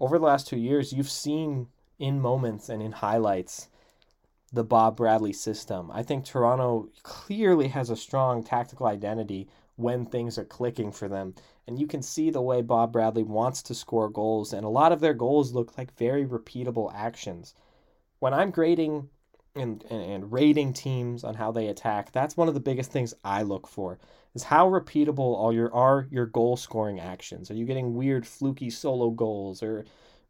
over 0.00 0.18
the 0.18 0.24
last 0.24 0.48
two 0.48 0.58
years, 0.58 0.92
you've 0.92 1.10
seen 1.10 1.68
in 1.98 2.20
moments 2.20 2.68
and 2.68 2.82
in 2.82 2.92
highlights 2.92 3.68
the 4.52 4.64
Bob 4.64 4.96
Bradley 4.96 5.32
system. 5.32 5.90
I 5.92 6.02
think 6.02 6.24
Toronto 6.24 6.88
clearly 7.02 7.68
has 7.68 7.90
a 7.90 7.96
strong 7.96 8.42
tactical 8.42 8.86
identity 8.86 9.48
when 9.76 10.04
things 10.04 10.38
are 10.38 10.44
clicking 10.44 10.92
for 10.92 11.08
them. 11.08 11.34
And 11.66 11.78
you 11.78 11.86
can 11.86 12.02
see 12.02 12.30
the 12.30 12.42
way 12.42 12.62
Bob 12.62 12.92
Bradley 12.92 13.22
wants 13.22 13.62
to 13.64 13.74
score 13.74 14.08
goals, 14.08 14.52
and 14.52 14.64
a 14.64 14.68
lot 14.68 14.92
of 14.92 15.00
their 15.00 15.14
goals 15.14 15.52
look 15.52 15.76
like 15.78 15.96
very 15.96 16.24
repeatable 16.24 16.92
actions. 16.94 17.54
When 18.18 18.34
I'm 18.34 18.50
grading 18.50 19.08
and, 19.56 19.84
and, 19.88 20.02
and 20.02 20.32
rating 20.32 20.72
teams 20.72 21.22
on 21.24 21.34
how 21.34 21.52
they 21.52 21.68
attack, 21.68 22.12
that's 22.12 22.36
one 22.36 22.48
of 22.48 22.54
the 22.54 22.60
biggest 22.60 22.90
things 22.90 23.14
I 23.24 23.42
look 23.42 23.66
for 23.68 23.98
is 24.34 24.42
how 24.42 24.68
repeatable 24.68 25.18
all 25.18 25.52
your 25.52 25.72
are 25.72 26.08
your 26.10 26.26
goal 26.26 26.56
scoring 26.56 26.98
actions. 26.98 27.50
Are 27.50 27.54
you 27.54 27.64
getting 27.64 27.94
weird 27.94 28.26
fluky 28.26 28.68
solo 28.70 29.10
goals 29.10 29.62
or 29.62 29.84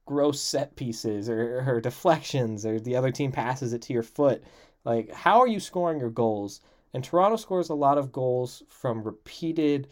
gross 0.07 0.41
set 0.41 0.77
pieces 0.77 1.29
or, 1.29 1.65
or 1.67 1.81
deflections 1.81 2.67
or 2.67 2.79
the 2.79 2.97
other 2.97 3.11
team 3.11 3.33
passes 3.33 3.73
it 3.73 3.83
to 3.83 3.93
your 3.95 4.03
foot? 4.03 4.45
Like 4.85 5.11
how 5.11 5.41
are 5.41 5.49
you 5.49 5.61
scoring 5.61 6.01
your 6.01 6.11
goals? 6.11 6.61
And 6.93 7.03
Toronto 7.03 7.37
scores 7.37 7.71
a 7.71 7.75
lot 7.75 7.99
of 7.99 8.13
goals 8.13 8.63
from 8.69 9.03
repeated 9.03 9.89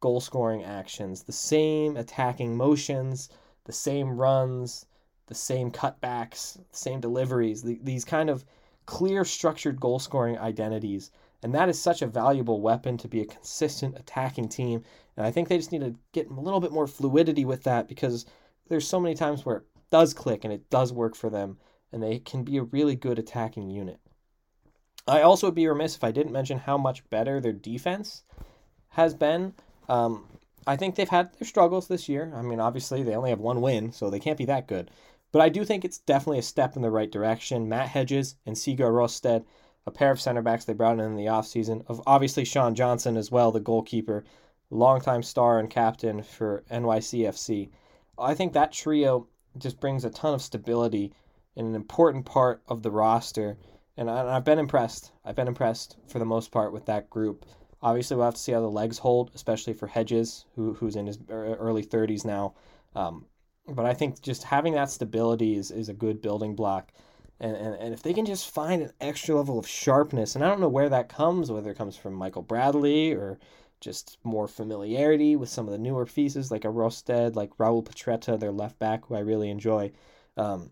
goal 0.00 0.20
scoring 0.20 0.64
actions, 0.64 1.24
the 1.24 1.32
same 1.32 1.96
attacking 1.96 2.56
motions, 2.56 3.28
the 3.64 3.72
same 3.72 4.16
runs, 4.16 4.86
the 5.26 5.34
same 5.34 5.70
cutbacks, 5.70 6.58
same 6.70 7.00
deliveries, 7.00 7.62
the, 7.62 7.78
these 7.82 8.04
kind 8.04 8.30
of 8.30 8.44
clear, 8.86 9.24
structured 9.24 9.80
goal 9.80 9.98
scoring 9.98 10.38
identities. 10.38 11.10
And 11.42 11.54
that 11.54 11.68
is 11.68 11.80
such 11.80 12.02
a 12.02 12.06
valuable 12.06 12.60
weapon 12.60 12.96
to 12.98 13.08
be 13.08 13.20
a 13.20 13.26
consistent 13.26 13.98
attacking 13.98 14.48
team. 14.48 14.84
And 15.16 15.26
I 15.26 15.30
think 15.30 15.48
they 15.48 15.56
just 15.56 15.72
need 15.72 15.80
to 15.80 15.94
get 16.12 16.30
a 16.30 16.40
little 16.40 16.60
bit 16.60 16.72
more 16.72 16.86
fluidity 16.86 17.44
with 17.44 17.64
that 17.64 17.88
because 17.88 18.26
there's 18.68 18.86
so 18.86 19.00
many 19.00 19.14
times 19.14 19.44
where 19.44 19.56
it 19.56 19.66
does 19.90 20.14
click 20.14 20.44
and 20.44 20.52
it 20.52 20.70
does 20.70 20.92
work 20.92 21.14
for 21.14 21.30
them, 21.30 21.58
and 21.92 22.02
they 22.02 22.18
can 22.18 22.44
be 22.44 22.58
a 22.58 22.62
really 22.62 22.96
good 22.96 23.18
attacking 23.18 23.70
unit. 23.70 24.00
I 25.06 25.22
also 25.22 25.48
would 25.48 25.54
be 25.54 25.66
remiss 25.66 25.96
if 25.96 26.04
I 26.04 26.12
didn't 26.12 26.32
mention 26.32 26.58
how 26.58 26.78
much 26.78 27.08
better 27.10 27.40
their 27.40 27.52
defense 27.52 28.22
has 28.90 29.14
been. 29.14 29.54
Um, 29.88 30.28
I 30.66 30.76
think 30.76 30.94
they've 30.94 31.08
had 31.08 31.32
their 31.34 31.46
struggles 31.46 31.88
this 31.88 32.08
year. 32.08 32.32
I 32.36 32.42
mean, 32.42 32.60
obviously, 32.60 33.02
they 33.02 33.16
only 33.16 33.30
have 33.30 33.40
one 33.40 33.60
win, 33.60 33.92
so 33.92 34.10
they 34.10 34.20
can't 34.20 34.38
be 34.38 34.44
that 34.44 34.68
good. 34.68 34.90
But 35.32 35.40
I 35.40 35.48
do 35.48 35.64
think 35.64 35.84
it's 35.84 35.98
definitely 35.98 36.38
a 36.38 36.42
step 36.42 36.76
in 36.76 36.82
the 36.82 36.90
right 36.90 37.10
direction. 37.10 37.68
Matt 37.68 37.88
Hedges 37.88 38.36
and 38.44 38.56
Sigurd 38.56 38.92
Rosted, 38.92 39.44
a 39.86 39.90
pair 39.90 40.10
of 40.10 40.20
center 40.20 40.42
backs 40.42 40.66
they 40.66 40.74
brought 40.74 40.98
in 40.98 41.04
in 41.06 41.16
the 41.16 41.26
offseason, 41.26 41.84
of 41.88 42.02
obviously 42.06 42.44
Sean 42.44 42.74
Johnson 42.74 43.16
as 43.16 43.30
well, 43.30 43.50
the 43.50 43.58
goalkeeper, 43.58 44.24
longtime 44.70 45.22
star 45.22 45.58
and 45.58 45.70
captain 45.70 46.22
for 46.22 46.64
NYCFC. 46.70 47.70
I 48.18 48.34
think 48.34 48.52
that 48.52 48.72
trio 48.72 49.26
just 49.58 49.80
brings 49.80 50.04
a 50.04 50.10
ton 50.10 50.34
of 50.34 50.42
stability 50.42 51.12
in 51.56 51.66
an 51.66 51.74
important 51.74 52.26
part 52.26 52.62
of 52.68 52.82
the 52.82 52.90
roster. 52.90 53.56
And 53.96 54.10
I've 54.10 54.44
been 54.44 54.58
impressed. 54.58 55.12
I've 55.24 55.36
been 55.36 55.48
impressed 55.48 55.96
for 56.06 56.18
the 56.18 56.24
most 56.24 56.50
part 56.50 56.72
with 56.72 56.86
that 56.86 57.10
group. 57.10 57.46
Obviously, 57.82 58.16
we'll 58.16 58.26
have 58.26 58.34
to 58.34 58.40
see 58.40 58.52
how 58.52 58.60
the 58.60 58.70
legs 58.70 58.98
hold, 58.98 59.30
especially 59.34 59.72
for 59.72 59.86
Hedges, 59.86 60.44
who, 60.54 60.74
who's 60.74 60.96
in 60.96 61.06
his 61.06 61.18
early 61.28 61.84
30s 61.84 62.24
now. 62.24 62.54
Um, 62.94 63.26
but 63.68 63.84
I 63.86 63.94
think 63.94 64.20
just 64.22 64.44
having 64.44 64.74
that 64.74 64.90
stability 64.90 65.56
is, 65.56 65.70
is 65.70 65.88
a 65.88 65.94
good 65.94 66.20
building 66.20 66.54
block. 66.54 66.92
And, 67.40 67.56
and, 67.56 67.74
and 67.74 67.94
if 67.94 68.02
they 68.02 68.14
can 68.14 68.24
just 68.24 68.50
find 68.50 68.82
an 68.82 68.92
extra 69.00 69.34
level 69.34 69.58
of 69.58 69.66
sharpness, 69.66 70.34
and 70.34 70.44
I 70.44 70.48
don't 70.48 70.60
know 70.60 70.68
where 70.68 70.88
that 70.88 71.08
comes, 71.08 71.50
whether 71.50 71.70
it 71.70 71.78
comes 71.78 71.96
from 71.96 72.14
Michael 72.14 72.42
Bradley 72.42 73.12
or 73.12 73.38
just 73.80 74.18
more 74.22 74.46
familiarity 74.46 75.34
with 75.34 75.48
some 75.48 75.66
of 75.66 75.72
the 75.72 75.78
newer 75.78 76.06
pieces 76.06 76.50
like 76.50 76.64
a 76.64 76.70
Rosted, 76.70 77.34
like 77.34 77.56
Raul 77.58 77.84
Petretta, 77.84 78.38
their 78.38 78.52
left 78.52 78.78
back, 78.78 79.06
who 79.06 79.16
I 79.16 79.20
really 79.20 79.50
enjoy. 79.50 79.90
Um, 80.36 80.70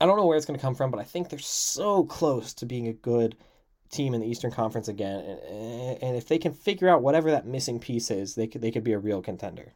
I 0.00 0.06
don't 0.06 0.16
know 0.16 0.26
where 0.26 0.36
it's 0.36 0.46
going 0.46 0.58
to 0.58 0.62
come 0.62 0.74
from, 0.74 0.90
but 0.90 1.00
I 1.00 1.04
think 1.04 1.28
they're 1.28 1.38
so 1.38 2.04
close 2.04 2.52
to 2.54 2.66
being 2.66 2.88
a 2.88 2.92
good 2.92 3.36
team 3.90 4.14
in 4.14 4.20
the 4.20 4.26
Eastern 4.26 4.50
Conference 4.50 4.88
again. 4.88 5.20
And, 5.20 6.02
and 6.02 6.16
if 6.16 6.28
they 6.28 6.38
can 6.38 6.52
figure 6.52 6.88
out 6.88 7.02
whatever 7.02 7.30
that 7.30 7.46
missing 7.46 7.78
piece 7.78 8.10
is, 8.10 8.34
they 8.34 8.46
could 8.46 8.60
they 8.60 8.70
could 8.70 8.84
be 8.84 8.92
a 8.92 8.98
real 8.98 9.22
contender. 9.22 9.74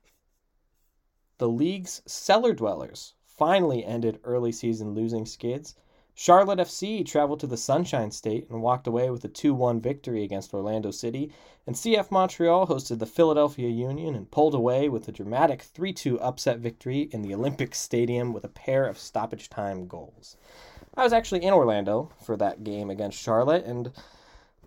The 1.38 1.49
league's 1.49 2.00
cellar 2.07 2.55
dwellers 2.55 3.12
finally 3.25 3.85
ended 3.85 4.21
early 4.25 4.52
season 4.52 4.95
losing 4.95 5.26
skids. 5.26 5.75
Charlotte 6.14 6.59
FC 6.61 7.05
traveled 7.05 7.40
to 7.40 7.47
the 7.47 7.59
Sunshine 7.59 8.11
State 8.11 8.49
and 8.49 8.62
walked 8.62 8.87
away 8.87 9.11
with 9.11 9.23
a 9.23 9.28
2 9.28 9.52
1 9.52 9.78
victory 9.78 10.25
against 10.25 10.55
Orlando 10.55 10.90
City, 10.90 11.31
and 11.66 11.76
CF 11.76 12.11
Montreal 12.11 12.69
hosted 12.69 13.00
the 13.00 13.05
Philadelphia 13.05 13.69
Union 13.69 14.14
and 14.14 14.31
pulled 14.31 14.55
away 14.55 14.88
with 14.88 15.07
a 15.09 15.12
dramatic 15.12 15.61
3 15.61 15.93
2 15.93 16.19
upset 16.21 16.59
victory 16.59 17.11
in 17.12 17.21
the 17.21 17.35
Olympic 17.35 17.75
Stadium 17.75 18.33
with 18.33 18.45
a 18.45 18.49
pair 18.49 18.87
of 18.87 18.99
stoppage 18.99 19.50
time 19.50 19.87
goals. 19.87 20.38
I 20.95 21.05
was 21.05 21.12
actually 21.12 21.45
in 21.45 21.52
Orlando 21.52 22.12
for 22.25 22.38
that 22.38 22.64
game 22.64 22.88
against 22.88 23.19
Charlotte, 23.19 23.66
and 23.66 23.93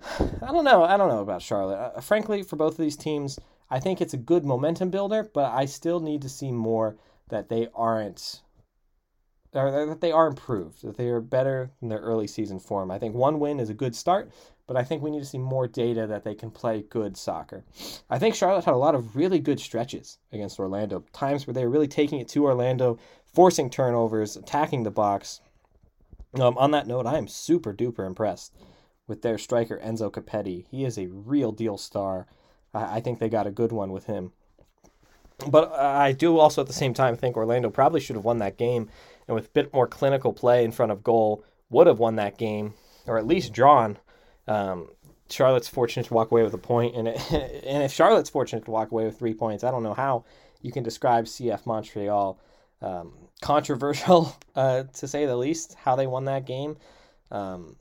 I 0.20 0.52
don't 0.52 0.66
know. 0.66 0.84
I 0.84 0.98
don't 0.98 1.10
know 1.10 1.22
about 1.22 1.42
Charlotte. 1.42 1.80
Uh, 1.96 2.00
frankly, 2.00 2.44
for 2.44 2.58
both 2.58 2.74
of 2.74 2.78
these 2.78 2.96
teams, 2.96 3.40
I 3.70 3.80
think 3.80 4.02
it's 4.02 4.14
a 4.14 4.18
good 4.18 4.46
momentum 4.46 4.90
builder, 4.90 5.30
but 5.34 5.52
I 5.52 5.66
still 5.66 6.00
need 6.00 6.22
to 6.24 6.30
see 6.30 6.52
more 6.52 6.98
that 7.30 7.50
they 7.50 7.68
aren't 7.74 8.42
or 9.54 9.86
that 9.88 10.02
they 10.02 10.12
are 10.12 10.28
improved, 10.28 10.84
that 10.84 10.98
they 10.98 11.08
are 11.08 11.22
better 11.22 11.72
than 11.80 11.90
their 11.90 12.00
early 12.00 12.28
season 12.28 12.60
form. 12.60 12.92
I 12.92 13.00
think 13.00 13.16
one 13.16 13.40
win 13.40 13.60
is 13.60 13.70
a 13.70 13.74
good 13.74 13.96
start, 13.96 14.32
but 14.68 14.78
I 14.78 14.84
think 14.84 15.02
we 15.02 15.10
need 15.10 15.22
to 15.22 15.26
see 15.26 15.40
more 15.40 15.68
data 15.68 16.06
that 16.06 16.24
they 16.24 16.36
can 16.36 16.52
play 16.52 16.84
good 16.84 17.18
soccer. 17.18 17.64
I 18.10 18.20
think 18.20 18.36
Charlotte 18.36 18.66
had 18.66 18.76
a 18.76 18.78
lot 18.78 18.94
of 18.94 19.16
really 19.16 19.40
good 19.40 19.60
stretches 19.60 20.20
against 20.32 20.60
Orlando, 20.60 21.04
times 21.14 21.48
where 21.48 21.54
they 21.56 21.64
were 21.64 21.72
really 21.72 21.88
taking 21.88 22.20
it 22.20 22.28
to 22.30 22.46
Orlando, 22.46 23.00
forcing 23.26 23.72
turnovers, 23.72 24.36
attacking 24.36 24.84
the 24.84 24.92
box. 24.92 25.42
Um, 26.40 26.56
on 26.60 26.70
that 26.72 26.86
note, 26.86 27.08
I 27.08 27.18
am 27.18 27.28
super 27.28 27.74
duper 27.74 28.06
impressed 28.06 28.56
with 29.08 29.24
their 29.24 29.40
striker 29.40 29.82
Enzo 29.84 30.12
Copetti. 30.12 30.68
He 30.70 30.86
is 30.86 31.00
a 31.00 31.08
real 31.08 31.52
deal 31.52 31.78
star. 31.80 32.28
I, 32.74 32.98
I 32.98 33.00
think 33.02 33.20
they 33.20 33.30
got 33.30 33.48
a 33.48 33.52
good 33.52 33.72
one 33.72 33.92
with 33.92 34.06
him. 34.06 34.32
But 35.48 35.72
I 35.72 36.12
do 36.12 36.38
also 36.38 36.62
at 36.62 36.68
the 36.68 36.74
same 36.74 36.94
time 36.94 37.16
think 37.16 37.38
Orlando 37.38 37.70
probably 37.70 38.02
should 38.02 38.18
have 38.18 38.26
won 38.26 38.40
that 38.40 38.58
game 38.58 38.90
and 39.28 39.36
with 39.36 39.48
a 39.48 39.52
bit 39.52 39.74
more 39.74 39.88
clinical 39.88 40.34
play 40.34 40.66
in 40.66 40.72
front 40.72 40.92
of 40.92 41.04
goal 41.04 41.44
would 41.70 41.88
have 41.88 42.00
won 42.00 42.16
that 42.18 42.38
game 42.38 42.74
or 43.08 43.18
at 43.18 43.28
least 43.28 43.54
drawn. 43.54 43.98
Um, 44.48 44.90
Charlotte's 45.30 45.68
fortunate 45.68 46.08
to 46.08 46.14
walk 46.14 46.32
away 46.32 46.44
with 46.44 46.54
a 46.54 46.60
point, 46.60 46.96
and 46.96 47.08
it, 47.08 47.32
and 47.32 47.84
if 47.84 47.94
Charlotte's 47.94 48.30
fortunate 48.30 48.66
to 48.66 48.72
walk 48.72 48.92
away 48.92 49.06
with 49.06 49.18
three 49.18 49.34
points, 49.34 49.64
I 49.64 49.72
don't 49.72 49.84
know 49.84 49.94
how 49.94 50.26
you 50.62 50.72
can 50.72 50.84
describe 50.84 51.26
CF 51.26 51.66
Montreal. 51.66 52.40
Um, 52.82 53.14
controversial, 53.42 54.36
uh, 54.56 54.84
to 54.84 55.08
say 55.08 55.26
the 55.26 55.38
least, 55.38 55.76
how 55.76 55.96
they 55.96 56.08
won 56.08 56.26
that 56.26 56.46
game. 56.46 56.78
Um, 57.32 57.76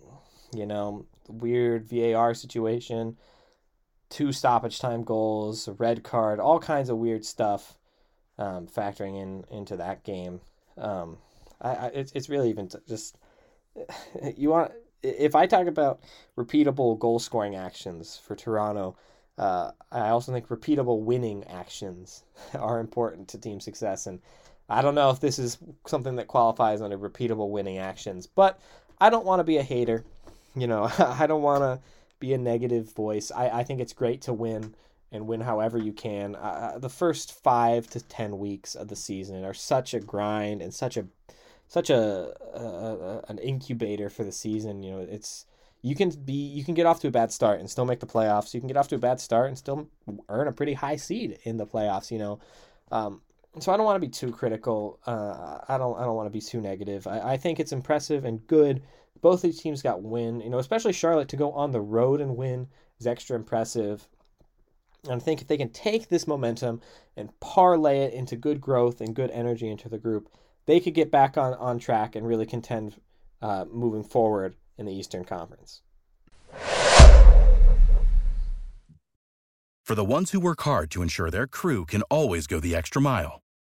you 0.54 0.66
know, 0.66 1.06
weird 1.28 1.88
VAR 1.88 2.34
situation, 2.34 3.16
two 4.10 4.32
stoppage 4.32 4.78
time 4.78 5.04
goals, 5.04 5.68
red 5.78 6.02
card, 6.02 6.40
all 6.40 6.58
kinds 6.58 6.88
of 6.88 6.98
weird 6.98 7.24
stuff 7.24 7.76
um, 8.38 8.66
factoring 8.66 9.20
in 9.20 9.44
into 9.50 9.76
that 9.76 10.04
game. 10.04 10.40
Um, 10.76 11.18
I, 11.60 11.70
I 11.70 11.86
it's 11.88 12.12
it's 12.12 12.28
really 12.28 12.50
even 12.50 12.70
just 12.86 13.16
you 14.36 14.50
want 14.50 14.72
if 15.02 15.34
I 15.34 15.46
talk 15.46 15.66
about 15.66 16.00
repeatable 16.36 16.98
goal 16.98 17.18
scoring 17.18 17.56
actions 17.56 18.16
for 18.16 18.34
Toronto, 18.34 18.96
uh, 19.36 19.70
I 19.92 20.08
also 20.08 20.32
think 20.32 20.48
repeatable 20.48 21.00
winning 21.00 21.44
actions 21.44 22.24
are 22.54 22.80
important 22.80 23.28
to 23.28 23.38
team 23.38 23.60
success. 23.60 24.06
And 24.06 24.20
I 24.68 24.82
don't 24.82 24.94
know 24.94 25.10
if 25.10 25.20
this 25.20 25.38
is 25.38 25.58
something 25.86 26.16
that 26.16 26.26
qualifies 26.26 26.82
under 26.82 26.98
repeatable 26.98 27.50
winning 27.50 27.78
actions, 27.78 28.26
but 28.26 28.60
I 29.00 29.10
don't 29.10 29.24
want 29.24 29.40
to 29.40 29.44
be 29.44 29.58
a 29.58 29.62
hater. 29.62 30.04
You 30.56 30.66
know, 30.66 30.90
I 30.98 31.26
don't 31.26 31.42
want 31.42 31.62
to 31.62 31.80
be 32.18 32.32
a 32.32 32.38
negative 32.38 32.92
voice. 32.94 33.30
I, 33.34 33.48
I 33.48 33.64
think 33.64 33.80
it's 33.80 33.92
great 33.92 34.22
to 34.22 34.32
win 34.32 34.74
and 35.10 35.26
win 35.26 35.40
however 35.40 35.78
you 35.78 35.92
can. 35.92 36.36
Uh, 36.36 36.78
the 36.78 36.88
first 36.88 37.32
five 37.32 37.88
to 37.90 38.00
ten 38.00 38.38
weeks 38.38 38.74
of 38.74 38.88
the 38.88 38.96
season 38.96 39.44
are 39.44 39.54
such 39.54 39.94
a 39.94 40.00
grind 40.00 40.62
and 40.62 40.72
such 40.74 40.96
a 40.96 41.06
such 41.66 41.90
a, 41.90 42.34
a, 42.54 42.60
a, 42.60 43.24
an 43.28 43.38
incubator 43.38 44.08
for 44.08 44.24
the 44.24 44.32
season. 44.32 44.82
You 44.82 44.92
know, 44.92 45.00
it's 45.00 45.46
you 45.82 45.94
can 45.94 46.10
be 46.10 46.32
you 46.32 46.64
can 46.64 46.74
get 46.74 46.86
off 46.86 47.00
to 47.00 47.08
a 47.08 47.12
bad 47.12 47.32
start 47.32 47.60
and 47.60 47.70
still 47.70 47.84
make 47.84 48.00
the 48.00 48.06
playoffs. 48.06 48.54
You 48.54 48.60
can 48.60 48.68
get 48.68 48.76
off 48.76 48.88
to 48.88 48.96
a 48.96 48.98
bad 48.98 49.20
start 49.20 49.48
and 49.48 49.56
still 49.56 49.88
earn 50.28 50.48
a 50.48 50.52
pretty 50.52 50.74
high 50.74 50.96
seed 50.96 51.38
in 51.44 51.56
the 51.56 51.66
playoffs. 51.66 52.10
You 52.10 52.18
know, 52.18 52.40
um, 52.90 53.22
so 53.60 53.72
I 53.72 53.76
don't 53.76 53.86
want 53.86 53.96
to 53.96 54.06
be 54.06 54.10
too 54.10 54.32
critical. 54.32 54.98
Uh, 55.06 55.58
I 55.68 55.78
don't 55.78 55.98
I 55.98 56.04
don't 56.04 56.16
want 56.16 56.26
to 56.26 56.32
be 56.32 56.40
too 56.40 56.60
negative. 56.60 57.06
I, 57.06 57.32
I 57.32 57.36
think 57.36 57.60
it's 57.60 57.72
impressive 57.72 58.24
and 58.24 58.46
good. 58.46 58.82
Both 59.20 59.42
these 59.42 59.60
teams 59.60 59.82
got 59.82 60.02
win. 60.02 60.40
You 60.40 60.50
know, 60.50 60.58
especially 60.58 60.92
Charlotte 60.92 61.28
to 61.28 61.36
go 61.36 61.52
on 61.52 61.72
the 61.72 61.80
road 61.80 62.20
and 62.20 62.36
win 62.36 62.68
is 62.98 63.06
extra 63.06 63.36
impressive. 63.36 64.08
And 65.04 65.14
I 65.14 65.24
think 65.24 65.40
if 65.40 65.46
they 65.46 65.56
can 65.56 65.70
take 65.70 66.08
this 66.08 66.26
momentum 66.26 66.80
and 67.16 67.38
parlay 67.40 68.00
it 68.00 68.14
into 68.14 68.36
good 68.36 68.60
growth 68.60 69.00
and 69.00 69.14
good 69.14 69.30
energy 69.30 69.68
into 69.68 69.88
the 69.88 69.98
group, 69.98 70.28
they 70.66 70.80
could 70.80 70.94
get 70.94 71.10
back 71.10 71.38
on, 71.38 71.54
on 71.54 71.78
track 71.78 72.16
and 72.16 72.26
really 72.26 72.46
contend 72.46 72.96
uh, 73.40 73.64
moving 73.70 74.02
forward 74.02 74.56
in 74.76 74.86
the 74.86 74.92
Eastern 74.92 75.24
Conference. 75.24 75.82
For 79.88 79.94
the 79.94 80.04
ones 80.04 80.32
who 80.32 80.40
work 80.40 80.60
hard 80.60 80.90
to 80.90 81.00
ensure 81.00 81.30
their 81.30 81.46
crew 81.46 81.86
can 81.86 82.02
always 82.10 82.46
go 82.46 82.60
the 82.60 82.76
extra 82.76 83.00
mile, 83.00 83.40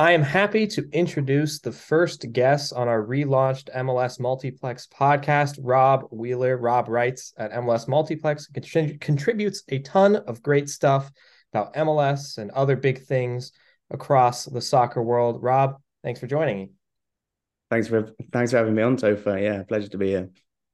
I 0.00 0.12
am 0.12 0.22
happy 0.22 0.66
to 0.68 0.88
introduce 0.92 1.58
the 1.58 1.72
first 1.72 2.32
guest 2.32 2.72
on 2.72 2.88
our 2.88 3.02
relaunched 3.04 3.68
MLS 3.76 4.18
Multiplex 4.18 4.86
podcast, 4.86 5.58
Rob 5.60 6.08
Wheeler. 6.10 6.56
Rob 6.56 6.88
writes 6.88 7.34
at 7.36 7.52
MLS 7.52 7.86
Multiplex, 7.86 8.48
and 8.54 8.98
contributes 8.98 9.62
a 9.68 9.80
ton 9.80 10.16
of 10.16 10.42
great 10.42 10.70
stuff 10.70 11.12
about 11.52 11.74
MLS 11.74 12.38
and 12.38 12.50
other 12.52 12.76
big 12.76 13.02
things 13.02 13.52
across 13.90 14.46
the 14.46 14.62
soccer 14.62 15.02
world. 15.02 15.42
Rob, 15.42 15.76
thanks 16.02 16.18
for 16.18 16.26
joining 16.26 16.56
me. 16.56 16.70
Thanks 17.68 17.86
for 17.86 18.10
thanks 18.32 18.52
for 18.52 18.56
having 18.56 18.74
me 18.74 18.82
on, 18.82 18.96
Topher. 18.96 19.38
Yeah, 19.38 19.64
pleasure 19.64 19.88
to 19.88 19.98
be 19.98 20.06
here. 20.06 20.30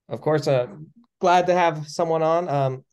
Of 0.08 0.20
course, 0.20 0.46
uh, 0.46 0.68
glad 1.20 1.48
to 1.48 1.52
have 1.52 1.88
someone 1.88 2.22
on. 2.22 2.48
Um, 2.48 2.84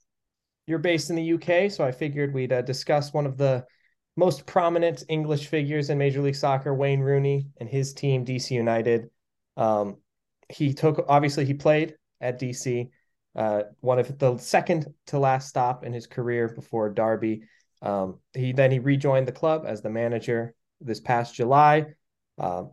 you're 0.66 0.80
based 0.80 1.12
in 1.12 1.16
the 1.16 1.34
UK, 1.34 1.70
so 1.70 1.86
I 1.86 1.92
figured 1.92 2.34
we'd 2.34 2.54
uh, 2.54 2.64
discuss 2.64 3.14
one 3.14 3.28
of 3.28 3.38
the 3.38 3.68
most 4.16 4.46
prominent 4.46 5.04
English 5.10 5.48
figures 5.48 5.90
in 5.90 5.98
Major 5.98 6.22
League 6.22 6.36
Soccer, 6.36 6.74
Wayne 6.74 7.00
Rooney 7.00 7.48
and 7.60 7.68
his 7.68 7.94
team, 7.94 8.26
DC 8.26 8.52
United. 8.52 9.10
Um, 9.58 9.98
he 10.50 10.74
took 10.74 11.04
obviously 11.08 11.46
he 11.46 11.54
played 11.54 11.96
at 12.22 12.40
DC, 12.40 12.90
uh, 13.36 13.64
one 13.80 14.00
of 14.00 14.18
the 14.20 14.38
second 14.38 14.94
to 15.08 15.20
last 15.20 15.50
stop 15.50 15.84
in 15.84 15.94
his 15.94 16.08
career 16.08 16.50
before 16.50 16.90
Derby. 16.90 17.44
Um, 17.82 18.20
he 18.34 18.54
then 18.54 18.72
he 18.72 18.80
rejoined 18.80 19.28
the 19.28 19.32
club 19.34 19.64
as 19.66 19.82
the 19.82 19.90
manager 19.90 20.54
this 20.80 21.00
past 21.00 21.36
July. 21.36 21.88
Um, 22.38 22.72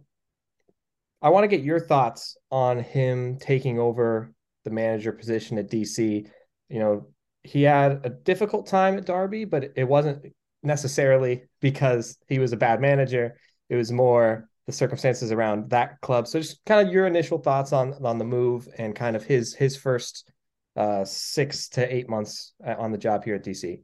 I 1.22 1.30
want 1.30 1.44
to 1.44 1.48
get 1.56 1.64
your 1.64 1.80
thoughts 1.80 2.36
on 2.50 2.78
him 2.78 3.38
taking 3.38 3.78
over 3.78 4.32
the 4.64 4.70
manager 4.70 5.12
position 5.12 5.58
at 5.58 5.70
DC. 5.70 6.26
You 6.68 6.78
know, 6.78 7.08
he 7.42 7.62
had 7.62 8.00
a 8.04 8.10
difficult 8.10 8.66
time 8.66 8.96
at 8.96 9.06
Derby, 9.06 9.44
but 9.44 9.72
it 9.76 9.84
wasn't 9.84 10.32
necessarily 10.62 11.44
because 11.60 12.18
he 12.28 12.38
was 12.38 12.52
a 12.52 12.56
bad 12.56 12.80
manager. 12.80 13.36
It 13.68 13.76
was 13.76 13.92
more 13.92 14.48
the 14.66 14.72
circumstances 14.72 15.32
around 15.32 15.70
that 15.70 16.00
club. 16.00 16.26
So 16.26 16.40
just 16.40 16.64
kind 16.64 16.86
of 16.86 16.92
your 16.92 17.06
initial 17.06 17.38
thoughts 17.38 17.72
on 17.72 17.94
on 18.04 18.18
the 18.18 18.24
move 18.24 18.68
and 18.78 18.94
kind 18.94 19.16
of 19.16 19.24
his 19.24 19.54
his 19.54 19.76
first 19.76 20.30
uh, 20.76 21.04
six 21.04 21.68
to 21.70 21.94
eight 21.94 22.08
months 22.08 22.52
uh, 22.66 22.74
on 22.78 22.92
the 22.92 22.98
job 22.98 23.24
here 23.24 23.34
at 23.34 23.44
DC. 23.44 23.80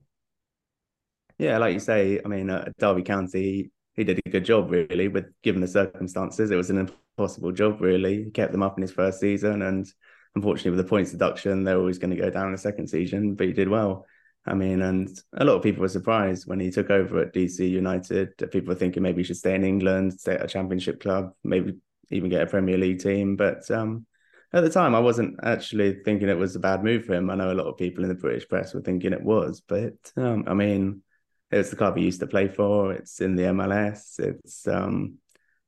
Yeah, 1.39 1.59
like 1.59 1.75
you 1.75 1.81
say, 1.81 2.21
I 2.25 2.29
mean, 2.29 2.49
uh, 2.49 2.71
Derby 2.79 3.03
County, 3.03 3.71
he 3.95 4.05
did 4.05 4.21
a 4.25 4.31
good 4.31 4.45
job 4.45 4.71
really, 4.71 5.09
with 5.09 5.27
given 5.43 5.61
the 5.61 5.69
circumstances. 5.69 6.51
It 6.51 6.57
was 6.57 6.71
an 6.71 6.89
impossible 7.19 7.53
job 7.53 7.81
really. 7.81 8.25
He 8.25 8.31
kept 8.31 8.53
them 8.53 8.63
up 8.63 8.79
in 8.79 8.83
his 8.83 8.93
first 8.93 9.21
season, 9.21 9.63
and 9.63 9.87
unfortunately, 10.35 10.71
with 10.71 10.87
the 10.87 10.89
points 10.89 11.11
deduction, 11.11 11.65
they're 11.65 11.79
always 11.79 11.99
going 11.99 12.15
to 12.15 12.23
go 12.23 12.31
down 12.31 12.47
in 12.47 12.53
the 12.53 12.59
second 12.59 12.89
season. 12.89 13.35
But 13.35 13.49
he 13.49 13.53
did 13.53 13.69
well. 13.69 14.07
I 14.47 14.55
mean, 14.55 14.83
and 14.83 15.09
a 15.33 15.45
lot 15.45 15.57
of 15.57 15.63
people 15.63 15.83
were 15.83 15.89
surprised 15.89 16.47
when 16.47 16.61
he 16.61 16.71
took 16.71 16.91
over 16.91 17.21
at 17.21 17.35
DC 17.35 17.69
United. 17.69 18.37
People 18.51 18.69
were 18.69 18.79
thinking 18.79 19.03
maybe 19.03 19.23
he 19.23 19.25
should 19.25 19.37
stay 19.37 19.55
in 19.55 19.65
England, 19.65 20.21
stay 20.21 20.35
at 20.35 20.45
a 20.45 20.49
championship 20.49 21.01
club, 21.01 21.33
maybe 21.43 21.77
even 22.11 22.31
get 22.31 22.43
a 22.43 22.47
Premier 22.47 22.79
League 22.79 23.01
team. 23.01 23.37
But 23.37 23.69
um, 23.71 24.07
at 24.53 24.63
the 24.63 24.71
time, 24.71 24.95
I 24.95 25.01
wasn't 25.01 25.41
actually 25.43 26.01
thinking 26.05 26.29
it 26.29 26.39
was 26.39 26.55
a 26.55 26.61
bad 26.61 26.85
move 26.85 27.05
for 27.05 27.15
him. 27.15 27.29
I 27.29 27.35
know 27.35 27.53
a 27.53 27.55
lot 27.55 27.67
of 27.67 27.77
people 27.77 28.05
in 28.05 28.09
the 28.09 28.15
British 28.15 28.49
press 28.49 28.73
were 28.73 28.83
thinking 28.83 29.13
it 29.13 29.23
was, 29.23 29.63
but 29.67 29.95
um, 30.17 30.45
I 30.47 30.55
mean, 30.55 31.03
it's 31.51 31.71
the 31.71 31.77
club 31.77 31.97
he 31.97 32.05
used 32.05 32.21
to 32.21 32.27
play 32.27 32.49
for. 32.49 32.93
It's 32.93 33.21
in 33.21 33.35
the 33.35 33.45
MLS. 33.45 34.19
It's 34.21 34.67
um, 34.69 35.19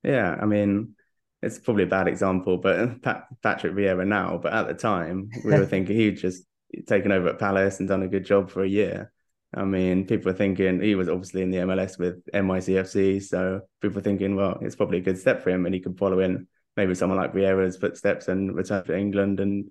yeah, 0.03 0.37
I 0.41 0.47
mean, 0.47 0.95
it's 1.43 1.59
probably 1.59 1.85
a 1.85 1.89
bad 1.89 2.09
example, 2.09 2.59
but 2.59 3.03
Pat, 3.03 3.27
Patrick 3.43 3.75
Vieira 3.75 4.07
now. 4.07 4.39
But 4.43 4.53
at 4.53 4.69
the 4.69 4.75
time, 4.75 5.31
we 5.45 5.51
were 5.51 5.67
thinking 5.75 5.97
he'd 5.97 6.19
just 6.19 6.45
taken 6.87 7.13
over 7.13 7.29
at 7.29 7.39
Palace 7.39 7.81
and 7.81 7.89
done 7.89 8.03
a 8.03 8.09
good 8.09 8.25
job 8.25 8.51
for 8.51 8.63
a 8.63 8.69
year. 8.69 9.13
I 9.55 9.65
mean, 9.65 10.07
people 10.07 10.31
are 10.31 10.35
thinking 10.35 10.81
he 10.81 10.95
was 10.95 11.09
obviously 11.09 11.43
in 11.43 11.51
the 11.51 11.59
MLS 11.59 11.99
with 11.99 12.25
NYCFC, 12.33 13.23
so 13.23 13.63
people 13.81 13.99
are 13.99 14.03
thinking, 14.03 14.37
well, 14.37 14.59
it's 14.61 14.77
probably 14.77 14.99
a 14.99 15.03
good 15.03 15.19
step 15.19 15.43
for 15.43 15.51
him, 15.51 15.65
and 15.65 15.75
he 15.75 15.81
could 15.81 15.99
follow 15.99 16.21
in 16.21 16.47
maybe 16.77 16.95
someone 16.95 17.19
like 17.19 17.33
Vieira's 17.33 17.77
footsteps 17.77 18.29
and 18.29 18.55
return 18.55 18.85
to 18.85 18.97
England 18.97 19.41
and 19.41 19.71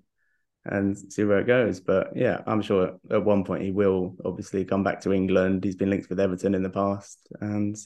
and 0.64 0.98
see 1.12 1.24
where 1.24 1.38
it 1.38 1.46
goes. 1.46 1.80
But 1.80 2.16
yeah, 2.16 2.42
I'm 2.46 2.60
sure 2.60 2.98
at 3.10 3.24
one 3.24 3.44
point 3.44 3.62
he 3.62 3.70
will 3.70 4.16
obviously 4.24 4.64
come 4.64 4.82
back 4.82 5.00
to 5.02 5.12
England. 5.12 5.64
He's 5.64 5.76
been 5.76 5.90
linked 5.90 6.10
with 6.10 6.20
Everton 6.20 6.54
in 6.54 6.62
the 6.62 6.70
past, 6.70 7.28
and 7.40 7.76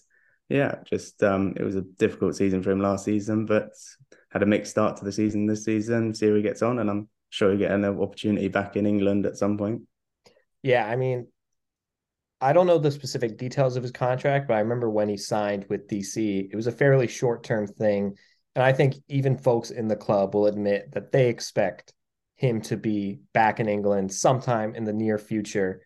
yeah, 0.48 0.77
just 0.85 1.22
um, 1.22 1.55
it 1.57 1.62
was 1.62 1.77
a 1.77 1.83
difficult 1.83 2.37
season 2.37 2.62
for 2.62 2.70
him 2.70 2.81
last 2.81 3.05
season, 3.05 3.46
but 3.46 3.70
had 4.31 4.42
a 4.42 4.46
mixed 4.46 4.72
start 4.72 4.96
to 4.96 5.05
the 5.05 5.12
season 5.12 5.46
this 5.46 5.64
season. 5.64 6.14
See 6.14 6.29
how 6.29 6.35
he 6.35 6.42
gets 6.42 6.62
on, 6.62 6.79
and 6.79 6.90
I'm 6.90 7.09
sure 7.33 7.51
he 7.51 7.59
get 7.59 7.71
an 7.71 7.85
opportunity 7.85 8.49
back 8.49 8.77
in 8.77 8.87
England 8.87 9.25
at 9.25 9.38
some 9.38 9.57
point. 9.57 9.83
Yeah, 10.62 10.87
I 10.87 10.97
mean, 10.97 11.29
I 12.42 12.53
don't 12.53 12.66
know 12.66 12.79
the 12.79 12.90
specific 12.90 13.38
details 13.38 13.77
of 13.77 13.83
his 13.83 13.90
contract, 13.92 14.49
but 14.49 14.55
I 14.55 14.61
remember 14.61 14.90
when 14.90 15.09
he 15.09 15.16
signed 15.16 15.64
with 15.71 15.88
DC, 15.88 16.51
it 16.53 16.55
was 16.55 16.66
a 16.66 16.73
fairly 16.73 17.07
short 17.09 17.42
term 17.42 17.66
thing. 17.66 18.16
And 18.55 18.62
I 18.62 18.75
think 18.75 18.97
even 19.09 19.38
folks 19.38 19.71
in 19.71 19.88
the 19.88 19.97
club 19.97 20.35
will 20.35 20.47
admit 20.47 20.92
that 20.92 21.11
they 21.11 21.31
expect 21.31 21.95
him 22.37 22.61
to 22.62 22.77
be 22.77 23.21
back 23.33 23.61
in 23.61 23.68
England 23.68 24.12
sometime 24.12 24.75
in 24.75 24.85
the 24.85 24.92
near 24.92 25.16
future, 25.16 25.81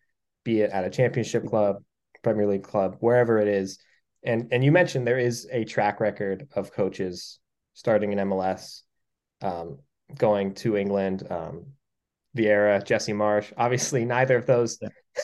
be 0.44 0.62
it 0.62 0.70
at 0.72 0.84
a 0.84 0.90
championship 0.90 1.46
club, 1.46 1.76
Premier 2.24 2.48
League 2.48 2.64
club, 2.64 2.96
wherever 2.98 3.38
it 3.38 3.46
is. 3.46 3.78
And 4.24 4.48
and 4.50 4.64
you 4.64 4.72
mentioned 4.72 5.06
there 5.06 5.18
is 5.18 5.46
a 5.52 5.64
track 5.64 6.00
record 6.00 6.48
of 6.56 6.72
coaches 6.72 7.38
starting 7.74 8.10
in 8.10 8.18
MLS. 8.18 8.82
Um, 9.42 9.78
going 10.16 10.54
to 10.54 10.76
England. 10.76 11.26
Um, 11.30 11.66
Vieira, 12.36 12.84
Jesse 12.84 13.12
Marsch. 13.12 13.52
Obviously, 13.56 14.04
neither 14.04 14.36
of 14.36 14.46
those 14.46 14.78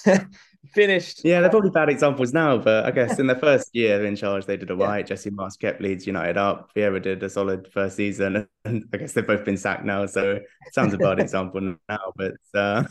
finished. 0.74 1.20
Yeah, 1.24 1.40
they're 1.40 1.50
probably 1.50 1.70
bad 1.70 1.88
examples 1.88 2.32
now, 2.32 2.58
but 2.58 2.86
I 2.86 2.90
guess 2.90 3.18
in 3.18 3.26
the 3.26 3.36
first 3.36 3.68
year 3.74 4.04
in 4.04 4.16
charge, 4.16 4.46
they 4.46 4.56
did 4.56 4.70
a 4.70 4.76
right. 4.76 4.98
Yeah. 4.98 5.04
Jesse 5.04 5.30
Marsch 5.30 5.58
kept 5.60 5.80
Leeds 5.80 6.06
United 6.06 6.36
up. 6.36 6.74
Vieira 6.74 7.00
did 7.00 7.22
a 7.22 7.28
solid 7.28 7.68
first 7.72 7.96
season, 7.96 8.48
and 8.64 8.84
I 8.92 8.96
guess 8.96 9.12
they've 9.12 9.26
both 9.26 9.44
been 9.44 9.56
sacked 9.56 9.84
now. 9.84 10.06
So 10.06 10.40
sounds 10.72 10.94
a 10.94 10.98
bad 10.98 11.20
example 11.20 11.76
now, 11.88 12.12
but 12.16 12.34
uh, 12.54 12.84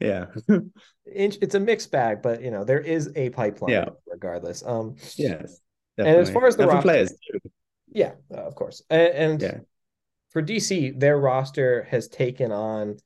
yeah, 0.00 0.26
it's 1.06 1.54
a 1.54 1.60
mixed 1.60 1.90
bag. 1.90 2.22
But 2.22 2.42
you 2.42 2.50
know, 2.50 2.64
there 2.64 2.80
is 2.80 3.10
a 3.14 3.30
pipeline, 3.30 3.72
yeah. 3.72 3.88
regardless. 4.06 4.64
Um, 4.66 4.96
yes, 5.16 5.60
definitely. 5.96 6.18
and 6.18 6.20
as 6.20 6.30
far 6.30 6.46
as 6.46 6.56
the 6.56 6.66
roster, 6.66 6.82
players, 6.82 7.10
too. 7.10 7.38
yeah, 7.92 8.12
uh, 8.32 8.42
of 8.42 8.54
course, 8.54 8.82
and, 8.90 9.12
and 9.12 9.42
yeah 9.42 9.58
for 10.36 10.42
DC, 10.42 11.00
their 11.00 11.16
roster 11.16 11.84
has 11.84 12.08
taken 12.08 12.52
on 12.52 12.98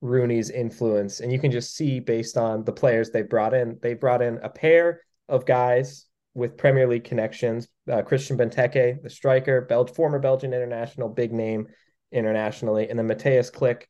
Rooney's 0.00 0.48
influence, 0.48 1.20
and 1.20 1.30
you 1.30 1.38
can 1.38 1.50
just 1.50 1.76
see 1.76 2.00
based 2.00 2.38
on 2.38 2.64
the 2.64 2.72
players 2.72 3.10
they 3.10 3.20
brought 3.20 3.52
in. 3.52 3.78
They 3.82 3.92
brought 3.92 4.22
in 4.22 4.38
a 4.38 4.48
pair 4.48 5.02
of 5.28 5.44
guys 5.44 6.06
with 6.32 6.56
Premier 6.56 6.88
League 6.88 7.04
connections. 7.04 7.68
Uh, 7.86 8.00
Christian 8.00 8.38
Benteke, 8.38 9.02
the 9.02 9.10
striker, 9.10 9.60
Bel- 9.60 9.88
former 9.88 10.18
Belgian 10.18 10.54
international, 10.54 11.10
big 11.10 11.32
name 11.32 11.66
internationally, 12.12 12.88
and 12.88 12.98
then 12.98 13.06
Mateusz 13.06 13.52
Klich, 13.52 13.82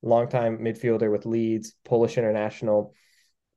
longtime 0.00 0.56
midfielder 0.56 1.12
with 1.12 1.26
Leeds, 1.26 1.74
Polish 1.84 2.16
international. 2.16 2.94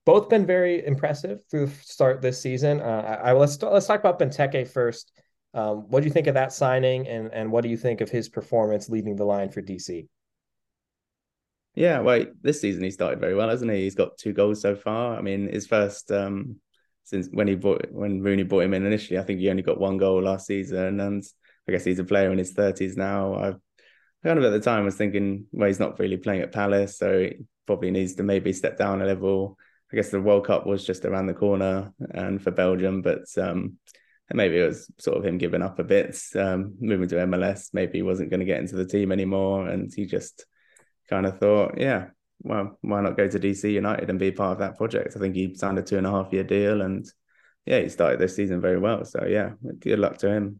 Both 0.05 0.27
been 0.27 0.45
very 0.45 0.85
impressive 0.85 1.39
through 1.49 1.67
the 1.67 1.75
start 1.83 2.21
this 2.21 2.41
season. 2.41 2.81
Uh, 2.81 3.19
I, 3.23 3.29
I, 3.29 3.31
let's 3.31 3.61
let's 3.61 3.87
talk 3.87 4.01
about 4.01 4.19
Benteke 4.19 4.67
first. 4.67 5.13
Um, 5.53 5.89
what 5.89 6.01
do 6.01 6.07
you 6.07 6.13
think 6.13 6.27
of 6.27 6.35
that 6.35 6.53
signing, 6.53 7.07
and 7.07 7.31
and 7.33 7.51
what 7.51 7.61
do 7.61 7.69
you 7.69 7.77
think 7.77 8.01
of 8.01 8.09
his 8.09 8.29
performance 8.29 8.89
leading 8.89 9.15
the 9.15 9.25
line 9.25 9.49
for 9.49 9.61
DC? 9.61 10.07
Yeah, 11.75 11.99
well, 11.99 12.25
this 12.41 12.59
season 12.59 12.83
he 12.83 12.91
started 12.91 13.19
very 13.19 13.35
well, 13.35 13.49
hasn't 13.49 13.71
he? 13.71 13.83
He's 13.83 13.95
got 13.95 14.17
two 14.17 14.33
goals 14.33 14.61
so 14.61 14.75
far. 14.75 15.17
I 15.17 15.21
mean, 15.21 15.47
his 15.47 15.67
first 15.67 16.11
um, 16.11 16.57
since 17.03 17.27
when 17.31 17.47
he 17.47 17.55
bought 17.55 17.85
when 17.91 18.21
Rooney 18.21 18.43
brought 18.43 18.63
him 18.63 18.73
in 18.73 18.85
initially, 18.85 19.19
I 19.19 19.23
think 19.23 19.39
he 19.39 19.49
only 19.49 19.63
got 19.63 19.79
one 19.79 19.97
goal 19.97 20.23
last 20.23 20.47
season, 20.47 20.99
and 20.99 21.23
I 21.67 21.71
guess 21.71 21.83
he's 21.83 21.99
a 21.99 22.03
player 22.03 22.31
in 22.31 22.37
his 22.37 22.51
thirties 22.51 22.95
now. 22.97 23.35
I 23.35 23.53
kind 24.23 24.37
of 24.37 24.45
at 24.45 24.51
the 24.51 24.59
time 24.59 24.85
was 24.85 24.95
thinking, 24.95 25.45
well, 25.51 25.67
he's 25.67 25.79
not 25.79 25.99
really 25.99 26.17
playing 26.17 26.41
at 26.41 26.51
Palace, 26.51 26.97
so 26.97 27.19
he 27.19 27.35
probably 27.65 27.91
needs 27.91 28.15
to 28.15 28.23
maybe 28.23 28.53
step 28.53 28.77
down 28.77 29.01
a 29.01 29.05
level. 29.05 29.57
I 29.91 29.95
guess 29.97 30.09
the 30.09 30.21
World 30.21 30.45
Cup 30.45 30.65
was 30.65 30.85
just 30.85 31.03
around 31.03 31.27
the 31.27 31.33
corner 31.33 31.93
and 32.13 32.41
for 32.41 32.51
Belgium, 32.51 33.01
but 33.01 33.25
um, 33.37 33.77
maybe 34.33 34.59
it 34.59 34.67
was 34.67 34.91
sort 34.99 35.17
of 35.17 35.25
him 35.25 35.37
giving 35.37 35.61
up 35.61 35.79
a 35.79 35.83
bit, 35.83 36.19
um, 36.35 36.75
moving 36.79 37.07
to 37.09 37.15
MLS. 37.15 37.69
Maybe 37.73 37.99
he 37.99 38.01
wasn't 38.01 38.29
going 38.29 38.39
to 38.39 38.45
get 38.45 38.59
into 38.59 38.75
the 38.75 38.85
team 38.85 39.11
anymore, 39.11 39.67
and 39.67 39.91
he 39.93 40.05
just 40.05 40.45
kind 41.09 41.25
of 41.25 41.39
thought, 41.39 41.77
yeah, 41.77 42.07
well, 42.43 42.77
why 42.81 43.01
not 43.01 43.17
go 43.17 43.27
to 43.27 43.39
DC 43.39 43.71
United 43.71 44.09
and 44.09 44.19
be 44.19 44.31
part 44.31 44.53
of 44.53 44.59
that 44.59 44.77
project? 44.77 45.15
I 45.15 45.19
think 45.19 45.35
he 45.35 45.53
signed 45.55 45.79
a 45.79 45.81
two 45.81 45.97
and 45.97 46.07
a 46.07 46.11
half 46.11 46.33
year 46.33 46.43
deal, 46.43 46.81
and 46.81 47.05
yeah, 47.65 47.79
he 47.79 47.89
started 47.89 48.19
this 48.19 48.35
season 48.35 48.61
very 48.61 48.79
well. 48.79 49.05
So 49.05 49.25
yeah, 49.25 49.51
good 49.79 49.99
luck 49.99 50.17
to 50.19 50.29
him. 50.29 50.59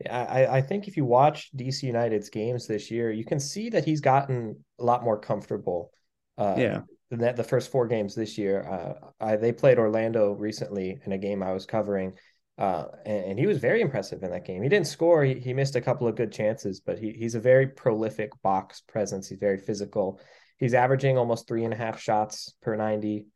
Yeah, 0.00 0.24
I, 0.24 0.56
I 0.56 0.60
think 0.60 0.88
if 0.88 0.96
you 0.96 1.04
watch 1.04 1.50
DC 1.56 1.84
United's 1.84 2.28
games 2.28 2.66
this 2.66 2.90
year, 2.90 3.12
you 3.12 3.24
can 3.24 3.38
see 3.38 3.70
that 3.70 3.84
he's 3.84 4.00
gotten 4.00 4.64
a 4.80 4.84
lot 4.84 5.04
more 5.04 5.18
comfortable. 5.18 5.92
Uh, 6.36 6.54
yeah. 6.58 6.80
Than 7.10 7.20
that, 7.20 7.36
the 7.36 7.44
first 7.44 7.70
four 7.70 7.86
games 7.86 8.14
this 8.14 8.36
year. 8.36 8.62
Uh, 8.62 8.94
I, 9.20 9.36
they 9.36 9.52
played 9.52 9.78
Orlando 9.78 10.32
recently 10.32 10.98
in 11.04 11.12
a 11.12 11.18
game 11.18 11.42
I 11.42 11.52
was 11.52 11.64
covering, 11.64 12.14
uh, 12.56 12.86
and, 13.04 13.24
and, 13.24 13.38
he 13.38 13.46
was 13.46 13.58
very 13.58 13.80
impressive 13.80 14.22
in 14.22 14.30
that 14.30 14.44
game. 14.44 14.62
He 14.62 14.68
didn't 14.68 14.86
score; 14.86 15.24
he, 15.24 15.34
he 15.34 15.52
missed 15.52 15.74
a 15.74 15.80
couple 15.80 16.06
of 16.06 16.14
good 16.14 16.30
chances, 16.30 16.80
but 16.80 16.98
he, 16.98 17.10
he's 17.12 17.34
a 17.34 17.40
very 17.40 17.66
prolific 17.66 18.30
box 18.42 18.80
presence. 18.80 19.28
He's 19.28 19.38
very 19.38 19.58
physical. 19.58 20.20
He's 20.58 20.74
averaging 20.74 21.18
almost 21.18 21.48
three 21.48 21.64
and 21.64 21.74
a 21.74 21.76
half 21.76 22.00
shots 22.00 22.54
per 22.62 22.76
90. 22.76 23.26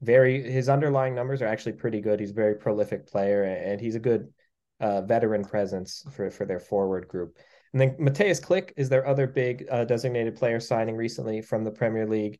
Very 0.00 0.48
his 0.48 0.68
underlying 0.68 1.14
numbers 1.14 1.42
are 1.42 1.46
actually 1.46 1.72
pretty 1.72 2.00
good. 2.00 2.20
He's 2.20 2.30
a 2.30 2.34
very 2.34 2.54
prolific 2.54 3.08
player 3.08 3.42
and 3.42 3.80
he's 3.80 3.96
a 3.96 4.00
good 4.00 4.32
uh, 4.80 5.02
veteran 5.02 5.44
presence 5.44 6.04
for, 6.12 6.30
for 6.30 6.44
their 6.44 6.60
forward 6.60 7.08
group. 7.08 7.36
And 7.72 7.80
then 7.80 7.96
Mateusz 7.98 8.40
Klich 8.40 8.72
is 8.76 8.88
their 8.88 9.06
other 9.06 9.26
big 9.26 9.66
uh, 9.70 9.84
designated 9.84 10.36
player 10.36 10.60
signing 10.60 10.96
recently 10.96 11.42
from 11.42 11.64
the 11.64 11.70
Premier 11.70 12.06
League. 12.06 12.38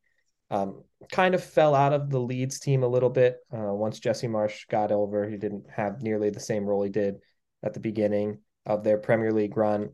Um, 0.50 0.82
kind 1.12 1.34
of 1.34 1.44
fell 1.44 1.74
out 1.74 1.92
of 1.92 2.10
the 2.10 2.18
Leeds 2.18 2.58
team 2.58 2.82
a 2.82 2.88
little 2.88 3.10
bit 3.10 3.36
uh, 3.52 3.72
once 3.72 3.98
Jesse 3.98 4.28
Marsch 4.28 4.66
got 4.68 4.90
over. 4.90 5.28
He 5.28 5.36
didn't 5.36 5.64
have 5.74 6.02
nearly 6.02 6.30
the 6.30 6.40
same 6.40 6.64
role 6.64 6.82
he 6.82 6.90
did 6.90 7.16
at 7.62 7.74
the 7.74 7.80
beginning 7.80 8.38
of 8.66 8.82
their 8.82 8.98
Premier 8.98 9.32
League 9.32 9.56
run. 9.56 9.90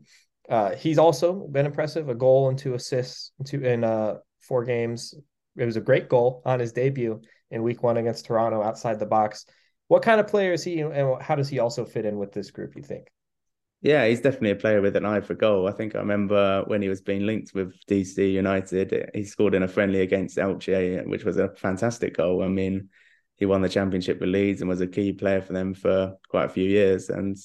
Uh, 0.49 0.75
he's 0.75 0.97
also 0.97 1.47
been 1.47 1.65
impressive, 1.65 2.09
a 2.09 2.15
goal 2.15 2.49
and 2.49 2.57
two 2.57 2.73
assists 2.73 3.31
to, 3.45 3.63
in 3.63 3.83
uh, 3.83 4.15
four 4.41 4.63
games. 4.63 5.13
It 5.57 5.65
was 5.65 5.77
a 5.77 5.81
great 5.81 6.09
goal 6.09 6.41
on 6.45 6.59
his 6.59 6.73
debut 6.73 7.21
in 7.51 7.63
week 7.63 7.83
one 7.83 7.97
against 7.97 8.25
Toronto 8.25 8.61
outside 8.61 8.99
the 8.99 9.05
box. 9.05 9.45
What 9.87 10.03
kind 10.03 10.19
of 10.19 10.27
player 10.27 10.53
is 10.53 10.63
he 10.63 10.79
and 10.79 11.21
how 11.21 11.35
does 11.35 11.49
he 11.49 11.59
also 11.59 11.85
fit 11.85 12.05
in 12.05 12.17
with 12.17 12.31
this 12.31 12.51
group, 12.51 12.75
you 12.75 12.81
think? 12.81 13.07
Yeah, 13.85 14.07
he's 14.07 14.19
definitely 14.19 14.49
a 14.49 14.55
player 14.55 14.81
with 14.81 14.95
an 14.95 15.05
eye 15.05 15.21
for 15.21 15.35
goal. 15.35 15.67
I 15.67 15.71
think 15.71 15.93
I 15.93 15.99
remember 15.99 16.63
when 16.65 16.81
he 16.81 16.89
was 16.89 17.01
being 17.01 17.23
linked 17.27 17.53
with 17.53 17.75
DC 17.85 18.33
United, 18.33 19.11
he 19.13 19.23
scored 19.23 19.53
in 19.53 19.61
a 19.61 19.67
friendly 19.67 20.01
against 20.01 20.37
Elche, 20.37 21.05
which 21.05 21.23
was 21.23 21.37
a 21.37 21.49
fantastic 21.49 22.17
goal. 22.17 22.41
I 22.41 22.47
mean, 22.47 22.89
he 23.35 23.45
won 23.45 23.61
the 23.61 23.69
championship 23.69 24.19
with 24.19 24.29
Leeds 24.29 24.61
and 24.61 24.69
was 24.69 24.81
a 24.81 24.87
key 24.87 25.13
player 25.13 25.39
for 25.39 25.53
them 25.53 25.75
for 25.75 26.15
quite 26.29 26.45
a 26.45 26.49
few 26.49 26.67
years. 26.67 27.11
And 27.11 27.37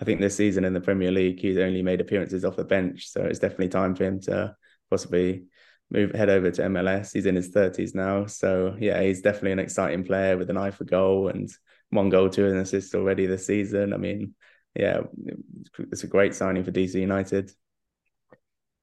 I 0.00 0.04
think 0.04 0.20
this 0.20 0.36
season 0.36 0.64
in 0.64 0.72
the 0.72 0.80
Premier 0.80 1.10
League, 1.10 1.40
he's 1.40 1.58
only 1.58 1.82
made 1.82 2.00
appearances 2.00 2.44
off 2.44 2.54
the 2.54 2.62
bench. 2.62 3.08
So 3.08 3.24
it's 3.24 3.40
definitely 3.40 3.70
time 3.70 3.96
for 3.96 4.04
him 4.04 4.20
to 4.20 4.54
possibly 4.90 5.46
move 5.90 6.12
head 6.12 6.30
over 6.30 6.52
to 6.52 6.62
MLS. 6.62 7.12
He's 7.12 7.26
in 7.26 7.34
his 7.34 7.48
thirties 7.48 7.96
now, 7.96 8.26
so 8.26 8.76
yeah, 8.78 9.02
he's 9.02 9.20
definitely 9.20 9.52
an 9.52 9.58
exciting 9.58 10.04
player 10.04 10.36
with 10.36 10.48
an 10.48 10.58
eye 10.58 10.70
for 10.70 10.84
goal 10.84 11.26
and 11.26 11.50
one 11.90 12.08
goal, 12.08 12.30
two 12.30 12.46
and 12.46 12.58
assist 12.58 12.94
already 12.94 13.26
this 13.26 13.46
season. 13.46 13.92
I 13.92 13.96
mean, 13.96 14.36
yeah, 14.78 15.00
it's 15.78 16.04
a 16.04 16.08
great 16.08 16.34
signing 16.34 16.64
for 16.64 16.72
DC 16.72 16.94
United. 16.94 17.50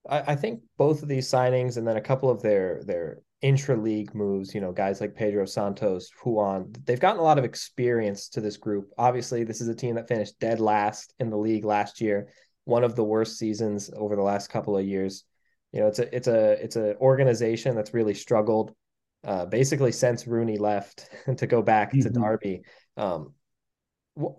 I, 0.08 0.34
I 0.34 0.36
think 0.36 0.62
both 0.77 1.01
of 1.01 1.10
these 1.10 1.27
signings 1.27 1.77
and 1.77 1.88
then 1.88 1.97
a 1.97 2.01
couple 2.01 2.29
of 2.29 2.41
their 2.41 2.84
their 2.86 3.19
intra 3.41 3.75
league 3.75 4.13
moves, 4.13 4.53
you 4.53 4.62
know, 4.62 4.71
guys 4.71 5.01
like 5.01 5.15
Pedro 5.15 5.45
Santos, 5.45 6.10
Juan, 6.23 6.71
they've 6.86 6.99
gotten 6.99 7.19
a 7.19 7.23
lot 7.23 7.38
of 7.38 7.45
experience 7.45 8.29
to 8.29 8.41
this 8.41 8.58
group. 8.58 8.89
Obviously, 8.97 9.43
this 9.43 9.62
is 9.62 9.67
a 9.67 9.75
team 9.75 9.95
that 9.95 10.08
finished 10.08 10.39
dead 10.39 10.60
last 10.60 11.13
in 11.19 11.29
the 11.29 11.38
league 11.38 11.65
last 11.65 12.01
year, 12.01 12.29
one 12.65 12.84
of 12.84 12.95
the 12.95 13.03
worst 13.03 13.38
seasons 13.38 13.89
over 13.95 14.15
the 14.15 14.21
last 14.21 14.49
couple 14.49 14.77
of 14.77 14.86
years 14.86 15.25
you 15.75 15.81
know, 15.81 15.88
it's 15.88 15.99
a 15.99 16.15
it's 16.15 16.27
a 16.29 16.51
it's 16.63 16.77
an 16.77 16.95
organization 17.01 17.75
that's 17.75 17.93
really 17.93 18.13
struggled 18.13 18.73
uh, 19.25 19.45
basically 19.45 19.91
since 19.91 20.25
Rooney 20.25 20.58
left 20.58 21.10
to 21.38 21.45
go 21.45 21.62
back 21.62 21.91
mm-hmm. 21.91 22.01
to 22.01 22.10
Derby. 22.10 22.62
Um, 22.95 23.34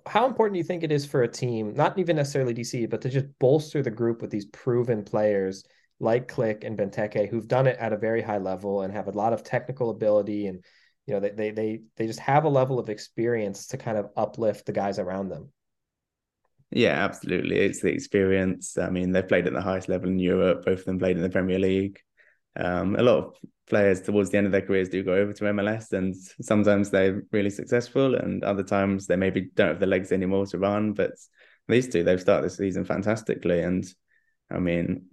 how 0.07 0.27
important 0.27 0.55
do 0.55 0.59
you 0.59 0.65
think 0.65 0.83
it 0.83 0.93
is 0.93 1.05
for 1.05 1.23
a 1.23 1.29
team, 1.29 1.75
not 1.75 1.99
even 1.99 2.17
necessarily 2.17 2.55
DC, 2.55 2.89
but 2.89 3.03
to 3.03 3.11
just 3.11 3.27
bolster 3.39 3.83
the 3.83 3.91
group 3.91 4.23
with 4.23 4.31
these 4.31 4.47
proven 4.47 5.05
players 5.05 5.65
like 6.01 6.29
Klich 6.29 6.65
and 6.65 6.79
Benteke, 6.79 7.29
who've 7.29 7.49
done 7.49 7.67
it 7.67 7.77
at 7.79 7.93
a 7.93 7.99
very 7.99 8.23
high 8.23 8.39
level 8.39 8.83
and 8.83 8.93
have 8.93 9.09
a 9.09 9.13
lot 9.13 9.33
of 9.33 9.43
technical 9.43 9.91
ability, 9.91 10.47
and 10.47 10.65
you 11.07 11.15
know 11.15 11.21
they 11.21 11.31
they 11.31 11.51
they 11.51 11.81
they 11.97 12.07
just 12.07 12.21
have 12.21 12.45
a 12.45 12.49
level 12.49 12.79
of 12.79 12.89
experience 12.89 13.67
to 13.69 13.77
kind 13.77 13.99
of 13.99 14.11
uplift 14.17 14.67
the 14.67 14.73
guys 14.73 14.99
around 14.99 15.29
them. 15.29 15.53
Yeah, 16.71 17.05
absolutely. 17.05 17.59
It's 17.59 17.81
the 17.81 17.93
experience. 17.93 18.77
I 18.77 18.91
mean, 18.91 19.13
they've 19.13 19.27
played 19.27 19.47
at 19.47 19.53
the 19.53 19.63
highest 19.63 19.89
level 19.89 20.09
in 20.09 20.19
Europe. 20.19 20.65
Both 20.65 20.81
of 20.81 20.85
them 20.87 20.99
played 20.99 21.17
in 21.17 21.23
the 21.23 21.31
Premier 21.31 21.59
League. 21.59 22.01
Um, 22.57 22.97
a 22.97 23.03
lot 23.03 23.19
of 23.19 23.37
players 23.69 24.01
towards 24.01 24.31
the 24.31 24.39
end 24.39 24.47
of 24.47 24.53
their 24.53 24.63
careers 24.63 24.89
do 24.89 25.03
go 25.03 25.15
over 25.15 25.33
to 25.33 25.45
MLS, 25.45 25.93
and 25.93 26.15
sometimes 26.41 26.91
they're 26.91 27.23
really 27.33 27.51
successful, 27.51 28.15
and 28.15 28.45
other 28.45 28.63
times 28.63 29.07
they 29.07 29.17
maybe 29.17 29.51
don't 29.55 29.69
have 29.69 29.81
the 29.81 29.87
legs 29.87 30.13
anymore 30.13 30.47
to 30.47 30.59
run. 30.59 30.93
But 30.93 31.13
these 31.69 31.89
two, 31.89 32.03
they've 32.03 32.21
started 32.21 32.47
the 32.47 32.55
season 32.55 32.85
fantastically, 32.85 33.61
and 33.61 33.85
I 34.51 34.59
mean, 34.59 35.07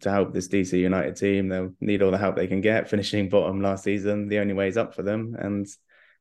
to 0.00 0.10
help 0.10 0.32
this 0.32 0.48
DC 0.48 0.78
United 0.78 1.16
team, 1.16 1.48
they'll 1.48 1.74
need 1.80 2.02
all 2.02 2.10
the 2.10 2.18
help 2.18 2.36
they 2.36 2.46
can 2.46 2.60
get. 2.60 2.88
Finishing 2.90 3.28
bottom 3.28 3.60
last 3.60 3.84
season, 3.84 4.28
the 4.28 4.38
only 4.38 4.54
way 4.54 4.68
is 4.68 4.76
up 4.76 4.94
for 4.94 5.02
them, 5.02 5.36
and 5.38 5.66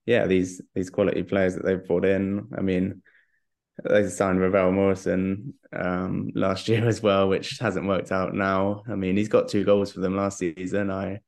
yeah, 0.06 0.26
these 0.28 0.62
these 0.76 0.90
quality 0.90 1.24
players 1.24 1.56
that 1.56 1.66
they've 1.66 1.86
brought 1.86 2.06
in. 2.06 2.48
I 2.58 2.62
mean, 2.62 3.02
they 3.84 4.08
signed 4.08 4.42
Ravel 4.42 4.72
Morrison 4.72 5.54
um, 5.74 6.32
last 6.34 6.68
year 6.68 6.88
as 6.88 7.02
well, 7.02 7.30
which 7.30 7.60
hasn't 7.60 7.88
worked 7.88 8.12
out 8.12 8.34
now. 8.34 8.84
I 8.90 8.96
mean, 8.96 9.18
he's 9.18 9.30
got 9.30 9.50
two 9.50 9.64
goals 9.64 9.92
for 9.92 10.00
them 10.00 10.16
last 10.16 10.40
season. 10.40 10.90
I 10.92 11.22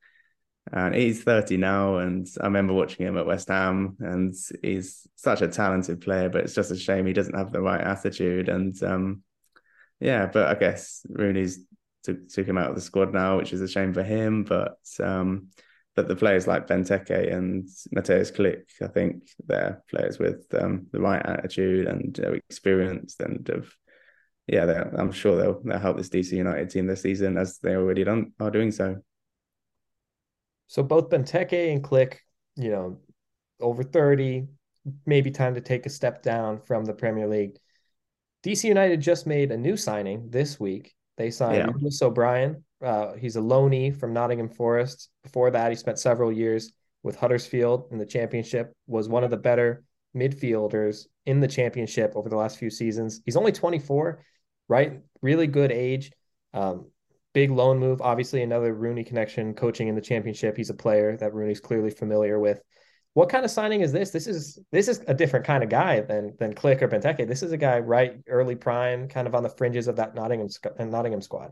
and 0.71 0.93
he's 0.93 1.23
30 1.23 1.57
now, 1.57 1.97
and 1.97 2.27
I 2.39 2.45
remember 2.45 2.73
watching 2.73 3.05
him 3.05 3.17
at 3.17 3.25
West 3.25 3.47
Ham, 3.47 3.97
and 3.99 4.35
he's 4.61 5.07
such 5.15 5.41
a 5.41 5.47
talented 5.47 6.01
player, 6.01 6.29
but 6.29 6.43
it's 6.43 6.53
just 6.53 6.71
a 6.71 6.77
shame 6.77 7.07
he 7.07 7.13
doesn't 7.13 7.35
have 7.35 7.51
the 7.51 7.61
right 7.61 7.81
attitude. 7.81 8.49
And 8.49 8.81
um, 8.83 9.23
yeah, 9.99 10.27
but 10.27 10.47
I 10.47 10.59
guess 10.59 11.05
Rooney's 11.09 11.59
took, 12.03 12.29
took 12.29 12.47
him 12.47 12.57
out 12.57 12.69
of 12.69 12.75
the 12.75 12.81
squad 12.81 13.13
now, 13.13 13.37
which 13.37 13.51
is 13.51 13.61
a 13.61 13.67
shame 13.67 13.93
for 13.93 14.03
him. 14.03 14.43
But 14.43 14.77
um, 14.99 15.47
but 15.99 16.07
the 16.07 16.15
players 16.15 16.47
like 16.47 16.65
Benteke 16.65 17.33
and 17.35 17.67
Mateusz 17.93 18.33
Klich, 18.33 18.81
I 18.81 18.87
think 18.87 19.27
they're 19.45 19.83
players 19.89 20.17
with 20.17 20.45
um, 20.53 20.87
the 20.93 21.01
right 21.01 21.21
attitude 21.25 21.87
and 21.87 22.17
uh, 22.23 22.31
experience, 22.31 23.17
and 23.19 23.45
have, 23.49 23.69
yeah, 24.47 24.85
I'm 24.97 25.11
sure 25.11 25.35
they'll 25.35 25.61
they'll 25.61 25.77
help 25.77 25.97
this 25.97 26.07
DC 26.07 26.31
United 26.31 26.69
team 26.69 26.87
this 26.87 27.01
season 27.01 27.37
as 27.37 27.59
they 27.59 27.75
already 27.75 28.05
done 28.05 28.31
are 28.39 28.49
doing 28.49 28.71
so. 28.71 28.95
So 30.67 30.83
both 30.83 31.09
Benteke 31.09 31.69
and 31.69 31.83
Klich, 31.83 32.15
you 32.55 32.69
know, 32.69 32.99
over 33.59 33.83
thirty, 33.83 34.47
maybe 35.05 35.31
time 35.31 35.55
to 35.55 35.61
take 35.61 35.85
a 35.85 35.89
step 35.89 36.23
down 36.23 36.61
from 36.61 36.85
the 36.85 36.93
Premier 36.93 37.27
League. 37.27 37.57
DC 38.45 38.63
United 38.63 39.01
just 39.01 39.27
made 39.27 39.51
a 39.51 39.57
new 39.57 39.75
signing 39.75 40.29
this 40.29 40.61
week. 40.61 40.95
They 41.17 41.29
signed 41.29 41.57
yeah. 41.57 41.73
Lewis 41.77 42.01
O'Brien, 42.01 42.63
uh, 42.83 43.13
he's 43.13 43.35
a 43.35 43.41
loanee 43.41 43.95
from 43.95 44.13
Nottingham 44.13 44.49
Forest. 44.49 45.09
Before 45.23 45.51
that, 45.51 45.71
he 45.71 45.75
spent 45.75 45.99
several 45.99 46.31
years 46.31 46.71
with 47.03 47.15
Huddersfield 47.15 47.87
in 47.91 47.97
the 47.97 48.05
championship, 48.05 48.73
was 48.87 49.07
one 49.07 49.23
of 49.23 49.29
the 49.29 49.37
better 49.37 49.83
midfielders 50.15 51.05
in 51.25 51.39
the 51.39 51.47
championship 51.47 52.13
over 52.15 52.29
the 52.29 52.35
last 52.35 52.57
few 52.57 52.69
seasons. 52.69 53.21
He's 53.25 53.37
only 53.37 53.51
24, 53.51 54.23
right? 54.67 55.01
Really 55.21 55.47
good 55.47 55.71
age. 55.71 56.11
Um, 56.53 56.87
big 57.33 57.51
loan 57.51 57.79
move. 57.79 58.01
Obviously, 58.01 58.41
another 58.41 58.73
Rooney 58.73 59.03
connection, 59.03 59.53
coaching 59.53 59.87
in 59.87 59.95
the 59.95 60.01
championship. 60.01 60.57
He's 60.57 60.69
a 60.69 60.75
player 60.75 61.15
that 61.17 61.33
Rooney's 61.33 61.59
clearly 61.59 61.91
familiar 61.91 62.39
with. 62.39 62.61
What 63.13 63.29
kind 63.29 63.43
of 63.43 63.51
signing 63.51 63.81
is 63.81 63.91
this? 63.91 64.11
This 64.11 64.27
is 64.27 64.59
this 64.71 64.87
is 64.87 65.03
a 65.07 65.13
different 65.13 65.45
kind 65.45 65.63
of 65.63 65.69
guy 65.69 66.01
than 66.01 66.35
than 66.39 66.53
Klich 66.53 66.81
or 66.81 66.87
Benteke. 66.87 67.27
This 67.27 67.43
is 67.43 67.51
a 67.51 67.57
guy 67.57 67.79
right 67.79 68.15
early 68.27 68.55
prime, 68.55 69.07
kind 69.07 69.27
of 69.27 69.35
on 69.35 69.43
the 69.43 69.49
fringes 69.49 69.87
of 69.87 69.95
that 69.97 70.15
Nottingham 70.15 70.47
and 70.77 70.91
Nottingham 70.91 71.21
squad. 71.21 71.51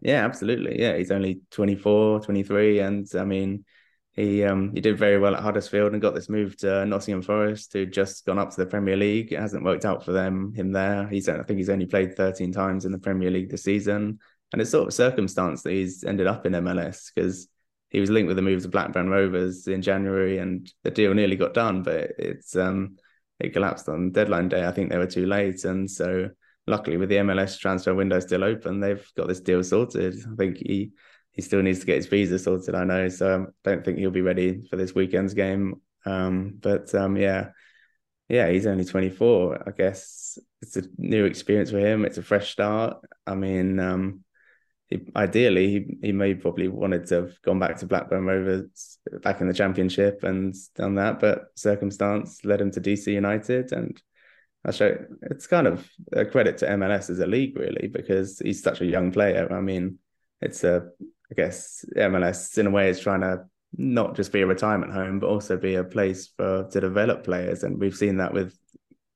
Yeah, 0.00 0.24
absolutely. 0.24 0.80
Yeah, 0.80 0.96
he's 0.96 1.10
only 1.10 1.40
24, 1.50 2.20
23 2.20 2.80
and 2.80 3.06
I 3.14 3.24
mean 3.24 3.64
he 4.12 4.42
um 4.44 4.72
he 4.74 4.80
did 4.80 4.98
very 4.98 5.18
well 5.18 5.34
at 5.36 5.42
Huddersfield 5.42 5.92
and 5.92 6.02
got 6.02 6.14
this 6.14 6.28
move 6.28 6.56
to 6.58 6.84
Nottingham 6.86 7.22
Forest, 7.22 7.72
who 7.72 7.86
just 7.86 8.24
gone 8.26 8.38
up 8.38 8.50
to 8.50 8.56
the 8.56 8.66
Premier 8.66 8.96
League. 8.96 9.32
It 9.32 9.40
hasn't 9.40 9.64
worked 9.64 9.84
out 9.84 10.04
for 10.04 10.12
them 10.12 10.52
him 10.54 10.72
there. 10.72 11.06
He's 11.08 11.28
I 11.28 11.42
think 11.42 11.58
he's 11.58 11.70
only 11.70 11.86
played 11.86 12.16
13 12.16 12.52
times 12.52 12.84
in 12.84 12.92
the 12.92 12.98
Premier 12.98 13.30
League 13.30 13.50
this 13.50 13.64
season. 13.64 14.18
And 14.52 14.60
it's 14.60 14.70
sort 14.70 14.88
of 14.88 14.94
circumstance 14.94 15.62
that 15.62 15.70
he's 15.70 16.02
ended 16.02 16.26
up 16.26 16.44
in 16.44 16.52
MLS 16.54 17.12
because 17.14 17.48
he 17.90 18.00
was 18.00 18.10
linked 18.10 18.28
with 18.28 18.36
the 18.36 18.42
move 18.42 18.62
to 18.62 18.68
Blackburn 18.68 19.08
Rovers 19.08 19.68
in 19.68 19.82
January 19.82 20.38
and 20.38 20.72
the 20.82 20.90
deal 20.90 21.14
nearly 21.14 21.36
got 21.36 21.54
done, 21.54 21.82
but 21.82 22.12
it's 22.18 22.56
um 22.56 22.96
it 23.38 23.52
collapsed 23.52 23.88
on 23.88 24.10
deadline 24.12 24.48
day. 24.48 24.66
I 24.66 24.72
think 24.72 24.90
they 24.90 24.98
were 24.98 25.06
too 25.06 25.26
late. 25.26 25.64
And 25.64 25.90
so 25.90 26.30
luckily 26.70 26.96
with 26.96 27.08
the 27.08 27.16
MLS 27.16 27.58
transfer 27.58 27.94
window 27.94 28.20
still 28.20 28.44
open, 28.44 28.80
they've 28.80 29.06
got 29.16 29.28
this 29.28 29.40
deal 29.40 29.62
sorted. 29.62 30.14
I 30.14 30.36
think 30.36 30.56
he 30.58 30.92
he 31.32 31.42
still 31.42 31.62
needs 31.62 31.80
to 31.80 31.86
get 31.86 31.96
his 31.96 32.06
visa 32.06 32.38
sorted. 32.38 32.74
I 32.74 32.84
know, 32.84 33.08
so 33.08 33.46
I 33.46 33.68
don't 33.68 33.84
think 33.84 33.98
he'll 33.98 34.10
be 34.10 34.20
ready 34.20 34.66
for 34.68 34.76
this 34.76 34.94
weekend's 34.94 35.34
game. 35.34 35.80
Um, 36.04 36.58
but 36.60 36.92
um, 36.94 37.16
yeah, 37.16 37.50
yeah, 38.28 38.48
he's 38.50 38.66
only 38.66 38.84
24. 38.84 39.64
I 39.68 39.70
guess 39.70 40.38
it's 40.62 40.76
a 40.76 40.82
new 40.96 41.24
experience 41.24 41.70
for 41.70 41.78
him. 41.78 42.04
It's 42.04 42.18
a 42.18 42.22
fresh 42.22 42.50
start. 42.50 42.96
I 43.26 43.34
mean, 43.34 43.78
um, 43.78 44.24
he, 44.88 45.00
ideally, 45.14 45.68
he, 45.68 46.06
he 46.08 46.12
may 46.12 46.34
probably 46.34 46.68
wanted 46.68 47.06
to 47.06 47.14
have 47.14 47.42
gone 47.42 47.60
back 47.60 47.76
to 47.78 47.86
Blackburn 47.86 48.26
Rovers 48.26 48.98
back 49.22 49.40
in 49.40 49.46
the 49.46 49.54
Championship 49.54 50.24
and 50.24 50.54
done 50.74 50.96
that, 50.96 51.20
but 51.20 51.46
circumstance 51.54 52.44
led 52.44 52.60
him 52.60 52.72
to 52.72 52.80
DC 52.80 53.06
United, 53.06 53.72
and 53.72 54.00
Show 54.70 54.94
it's 55.22 55.46
kind 55.46 55.66
of 55.66 55.88
a 56.12 56.24
credit 56.24 56.58
to 56.58 56.66
MLS 56.66 57.08
as 57.08 57.18
a 57.18 57.26
league, 57.26 57.56
really, 57.56 57.88
because 57.88 58.38
he's 58.38 58.62
such 58.62 58.80
a 58.82 58.86
young 58.86 59.10
player. 59.10 59.50
I 59.50 59.60
mean, 59.60 59.98
it's 60.40 60.64
a 60.64 60.88
I 61.30 61.34
guess 61.34 61.84
MLS 61.96 62.58
in 62.58 62.66
a 62.66 62.70
way 62.70 62.90
is 62.90 63.00
trying 63.00 63.22
to 63.22 63.44
not 63.76 64.16
just 64.16 64.32
be 64.32 64.42
a 64.42 64.46
retirement 64.46 64.92
home, 64.92 65.20
but 65.20 65.28
also 65.28 65.56
be 65.56 65.76
a 65.76 65.84
place 65.84 66.28
for 66.36 66.68
to 66.70 66.80
develop 66.80 67.24
players. 67.24 67.62
And 67.62 67.78
we've 67.78 67.96
seen 67.96 68.18
that 68.18 68.34
with 68.34 68.56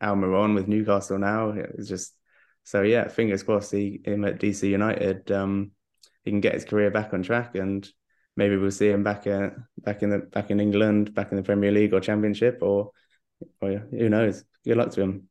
Almiron 0.02 0.54
with 0.54 0.68
Newcastle 0.68 1.18
now. 1.18 1.50
It's 1.50 1.88
just 1.88 2.14
so 2.62 2.82
yeah, 2.82 3.08
fingers 3.08 3.42
crossed 3.42 3.72
he 3.72 4.00
him 4.04 4.24
at 4.24 4.40
DC 4.40 4.68
United, 4.68 5.30
um, 5.30 5.72
he 6.24 6.30
can 6.30 6.40
get 6.40 6.54
his 6.54 6.64
career 6.64 6.90
back 6.90 7.12
on 7.12 7.22
track 7.22 7.54
and 7.54 7.86
maybe 8.36 8.56
we'll 8.56 8.70
see 8.70 8.88
him 8.88 9.02
back 9.02 9.26
uh, 9.26 9.50
back 9.78 10.02
in 10.02 10.10
the 10.10 10.18
back 10.18 10.50
in 10.50 10.60
England, 10.60 11.14
back 11.14 11.30
in 11.30 11.36
the 11.36 11.42
Premier 11.42 11.70
League 11.70 11.92
or 11.92 12.00
Championship 12.00 12.58
or 12.62 12.92
or 13.60 13.86
who 13.90 14.08
knows. 14.08 14.44
Good 14.64 14.76
luck 14.76 14.90
to 14.92 15.02
him. 15.02 15.28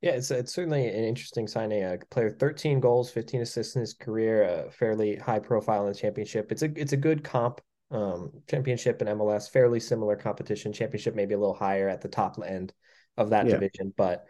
Yeah, 0.00 0.12
it's 0.12 0.30
it's 0.30 0.52
certainly 0.52 0.86
an 0.86 1.04
interesting 1.04 1.48
signing. 1.48 1.82
A 1.82 1.98
player, 2.10 2.30
thirteen 2.30 2.78
goals, 2.78 3.10
fifteen 3.10 3.40
assists 3.40 3.74
in 3.74 3.80
his 3.80 3.94
career, 3.94 4.44
a 4.44 4.70
fairly 4.70 5.16
high 5.16 5.40
profile 5.40 5.86
in 5.86 5.92
the 5.92 5.98
championship. 5.98 6.52
It's 6.52 6.62
a 6.62 6.70
it's 6.76 6.92
a 6.92 6.96
good 6.96 7.24
comp. 7.24 7.60
Um, 7.90 8.30
championship 8.48 9.00
and 9.00 9.08
MLS, 9.18 9.50
fairly 9.50 9.80
similar 9.80 10.14
competition. 10.14 10.72
Championship 10.72 11.14
maybe 11.14 11.34
a 11.34 11.38
little 11.38 11.54
higher 11.54 11.88
at 11.88 12.00
the 12.00 12.08
top 12.08 12.38
end 12.46 12.72
of 13.16 13.30
that 13.30 13.46
yeah. 13.46 13.54
division, 13.54 13.92
but 13.96 14.26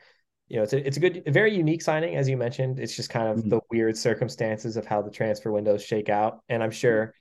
you 0.49 0.57
know 0.57 0.63
it's 0.63 0.73
a 0.73 0.87
it's 0.87 0.97
a 0.97 1.01
good, 1.01 1.23
a 1.27 1.33
very 1.33 1.55
unique 1.55 1.83
signing 1.83 2.17
as 2.17 2.29
you 2.29 2.37
mentioned. 2.37 2.81
It's 2.81 2.97
just 2.97 3.11
kind 3.11 3.29
of 3.29 3.39
mm-hmm. 3.39 3.51
the 3.51 3.61
weird 3.71 3.97
circumstances 3.97 4.77
of 4.77 4.87
how 4.87 5.03
the 5.03 5.11
transfer 5.11 5.53
windows 5.53 5.85
shake 5.85 6.09
out, 6.09 6.41
and 6.49 6.63
I'm 6.63 6.71
sure 6.71 7.13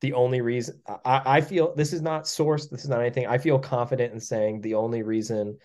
the 0.00 0.14
only 0.14 0.40
reason 0.40 0.80
I, 1.04 1.22
I 1.26 1.40
feel 1.40 1.74
this 1.74 1.92
is 1.92 2.02
not 2.02 2.24
sourced, 2.24 2.70
this 2.70 2.82
is 2.82 2.88
not 2.88 3.00
anything. 3.00 3.26
I 3.26 3.38
feel 3.38 3.58
confident 3.58 4.12
in 4.12 4.20
saying 4.20 4.60
the 4.60 4.74
only 4.74 5.02
reason 5.02 5.58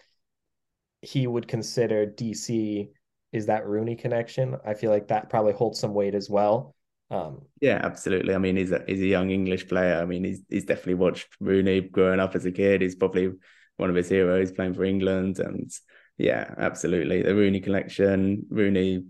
he 1.03 1.27
would 1.27 1.47
consider 1.47 2.05
DC 2.05 2.89
is 3.31 3.47
that 3.47 3.67
Rooney 3.67 3.95
connection. 3.95 4.57
I 4.65 4.73
feel 4.73 4.91
like 4.91 5.07
that 5.09 5.29
probably 5.29 5.53
holds 5.53 5.79
some 5.79 5.93
weight 5.93 6.15
as 6.15 6.29
well. 6.29 6.75
Um, 7.09 7.41
yeah, 7.59 7.79
absolutely. 7.83 8.33
I 8.33 8.37
mean, 8.37 8.55
he's 8.55 8.71
a 8.71 8.83
he's 8.87 9.01
a 9.01 9.07
young 9.07 9.29
English 9.29 9.67
player. 9.67 10.01
I 10.01 10.05
mean, 10.05 10.23
he's 10.23 10.41
he's 10.49 10.65
definitely 10.65 10.95
watched 10.95 11.27
Rooney 11.39 11.81
growing 11.81 12.19
up 12.19 12.35
as 12.35 12.45
a 12.45 12.51
kid. 12.51 12.81
He's 12.81 12.95
probably 12.95 13.31
one 13.77 13.89
of 13.89 13.95
his 13.95 14.09
heroes 14.09 14.51
playing 14.51 14.75
for 14.75 14.83
England, 14.83 15.39
and 15.39 15.69
yeah, 16.17 16.53
absolutely. 16.57 17.21
The 17.21 17.35
Rooney 17.35 17.59
connection, 17.59 18.45
Rooney 18.49 19.03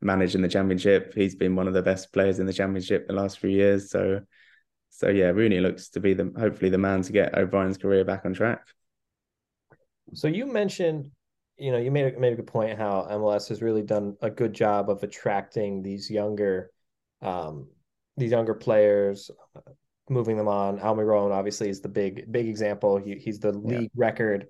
managing 0.00 0.42
the 0.42 0.48
championship. 0.48 1.12
He's 1.14 1.34
been 1.34 1.56
one 1.56 1.68
of 1.68 1.74
the 1.74 1.82
best 1.82 2.12
players 2.12 2.38
in 2.38 2.46
the 2.46 2.52
championship 2.52 3.06
the 3.06 3.12
last 3.12 3.38
few 3.38 3.50
years. 3.50 3.90
So, 3.90 4.20
so 4.90 5.08
yeah, 5.08 5.26
Rooney 5.26 5.60
looks 5.60 5.90
to 5.90 6.00
be 6.00 6.14
the 6.14 6.32
hopefully 6.38 6.70
the 6.70 6.78
man 6.78 7.02
to 7.02 7.12
get 7.12 7.36
O'Brien's 7.36 7.78
career 7.78 8.04
back 8.04 8.24
on 8.24 8.34
track. 8.34 8.62
So 10.14 10.28
you 10.28 10.46
mentioned 10.46 11.10
you 11.60 11.70
know, 11.70 11.78
you 11.78 11.90
made 11.90 12.14
a, 12.14 12.18
made 12.18 12.32
a 12.32 12.36
good 12.36 12.46
point 12.46 12.78
how 12.78 13.06
MLS 13.10 13.48
has 13.48 13.60
really 13.60 13.82
done 13.82 14.16
a 14.22 14.30
good 14.30 14.54
job 14.54 14.88
of 14.88 15.02
attracting 15.02 15.82
these 15.82 16.10
younger, 16.10 16.70
um, 17.20 17.68
these 18.16 18.30
younger 18.30 18.54
players, 18.54 19.30
uh, 19.54 19.60
moving 20.08 20.36
them 20.36 20.48
on. 20.48 20.78
Almiron 20.78 21.32
obviously 21.32 21.68
is 21.68 21.80
the 21.80 21.88
big 21.88 22.30
big 22.32 22.48
example. 22.48 22.96
He, 22.96 23.16
he's 23.16 23.38
the 23.38 23.52
league 23.52 23.82
yeah. 23.82 23.88
record 23.94 24.46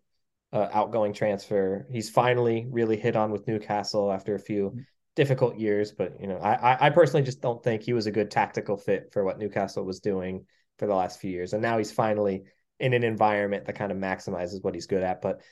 uh, 0.52 0.68
outgoing 0.72 1.12
transfer. 1.12 1.86
He's 1.90 2.08
finally 2.08 2.66
really 2.70 2.96
hit 2.96 3.16
on 3.16 3.32
with 3.32 3.46
Newcastle 3.46 4.12
after 4.12 4.36
a 4.36 4.40
few 4.40 4.70
mm-hmm. 4.70 4.80
difficult 5.16 5.58
years, 5.58 5.92
but 5.92 6.14
you 6.20 6.28
know, 6.28 6.38
I 6.38 6.86
I 6.86 6.90
personally 6.90 7.24
just 7.24 7.40
don't 7.40 7.62
think 7.62 7.82
he 7.82 7.92
was 7.92 8.06
a 8.06 8.12
good 8.12 8.30
tactical 8.30 8.76
fit 8.76 9.10
for 9.12 9.24
what 9.24 9.38
Newcastle 9.38 9.84
was 9.84 10.00
doing 10.00 10.46
for 10.78 10.86
the 10.86 10.94
last 10.94 11.20
few 11.20 11.30
years, 11.30 11.52
and 11.52 11.62
now 11.62 11.76
he's 11.76 11.92
finally 11.92 12.44
in 12.78 12.94
an 12.94 13.04
environment 13.04 13.66
that 13.66 13.74
kind 13.74 13.92
of 13.92 13.98
maximizes 13.98 14.62
what 14.62 14.74
he's 14.74 14.86
good 14.86 15.02
at. 15.02 15.20
But 15.20 15.42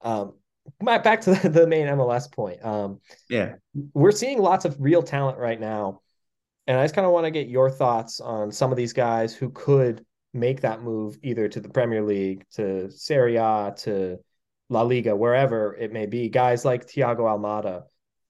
um, 0.00 0.34
back 0.80 1.20
to 1.22 1.34
the 1.48 1.66
main 1.68 1.86
MLS 1.86 2.30
point. 2.30 2.64
Um, 2.64 3.00
yeah, 3.28 3.54
we're 3.94 4.12
seeing 4.12 4.38
lots 4.38 4.64
of 4.64 4.76
real 4.80 5.02
talent 5.02 5.38
right 5.38 5.60
now, 5.60 6.00
and 6.66 6.78
I 6.78 6.84
just 6.84 6.94
kind 6.94 7.06
of 7.06 7.12
want 7.12 7.26
to 7.26 7.30
get 7.30 7.48
your 7.48 7.70
thoughts 7.70 8.20
on 8.20 8.50
some 8.52 8.70
of 8.70 8.76
these 8.76 8.92
guys 8.92 9.34
who 9.34 9.50
could 9.50 10.04
make 10.34 10.62
that 10.62 10.82
move 10.82 11.18
either 11.22 11.48
to 11.48 11.60
the 11.60 11.68
Premier 11.68 12.02
League, 12.02 12.44
to 12.54 12.90
Serie 12.90 13.36
A, 13.36 13.74
to 13.78 14.18
La 14.68 14.82
Liga, 14.82 15.14
wherever 15.14 15.76
it 15.76 15.92
may 15.92 16.06
be. 16.06 16.28
Guys 16.28 16.64
like 16.64 16.86
Thiago 16.86 17.20
Almada, 17.20 17.82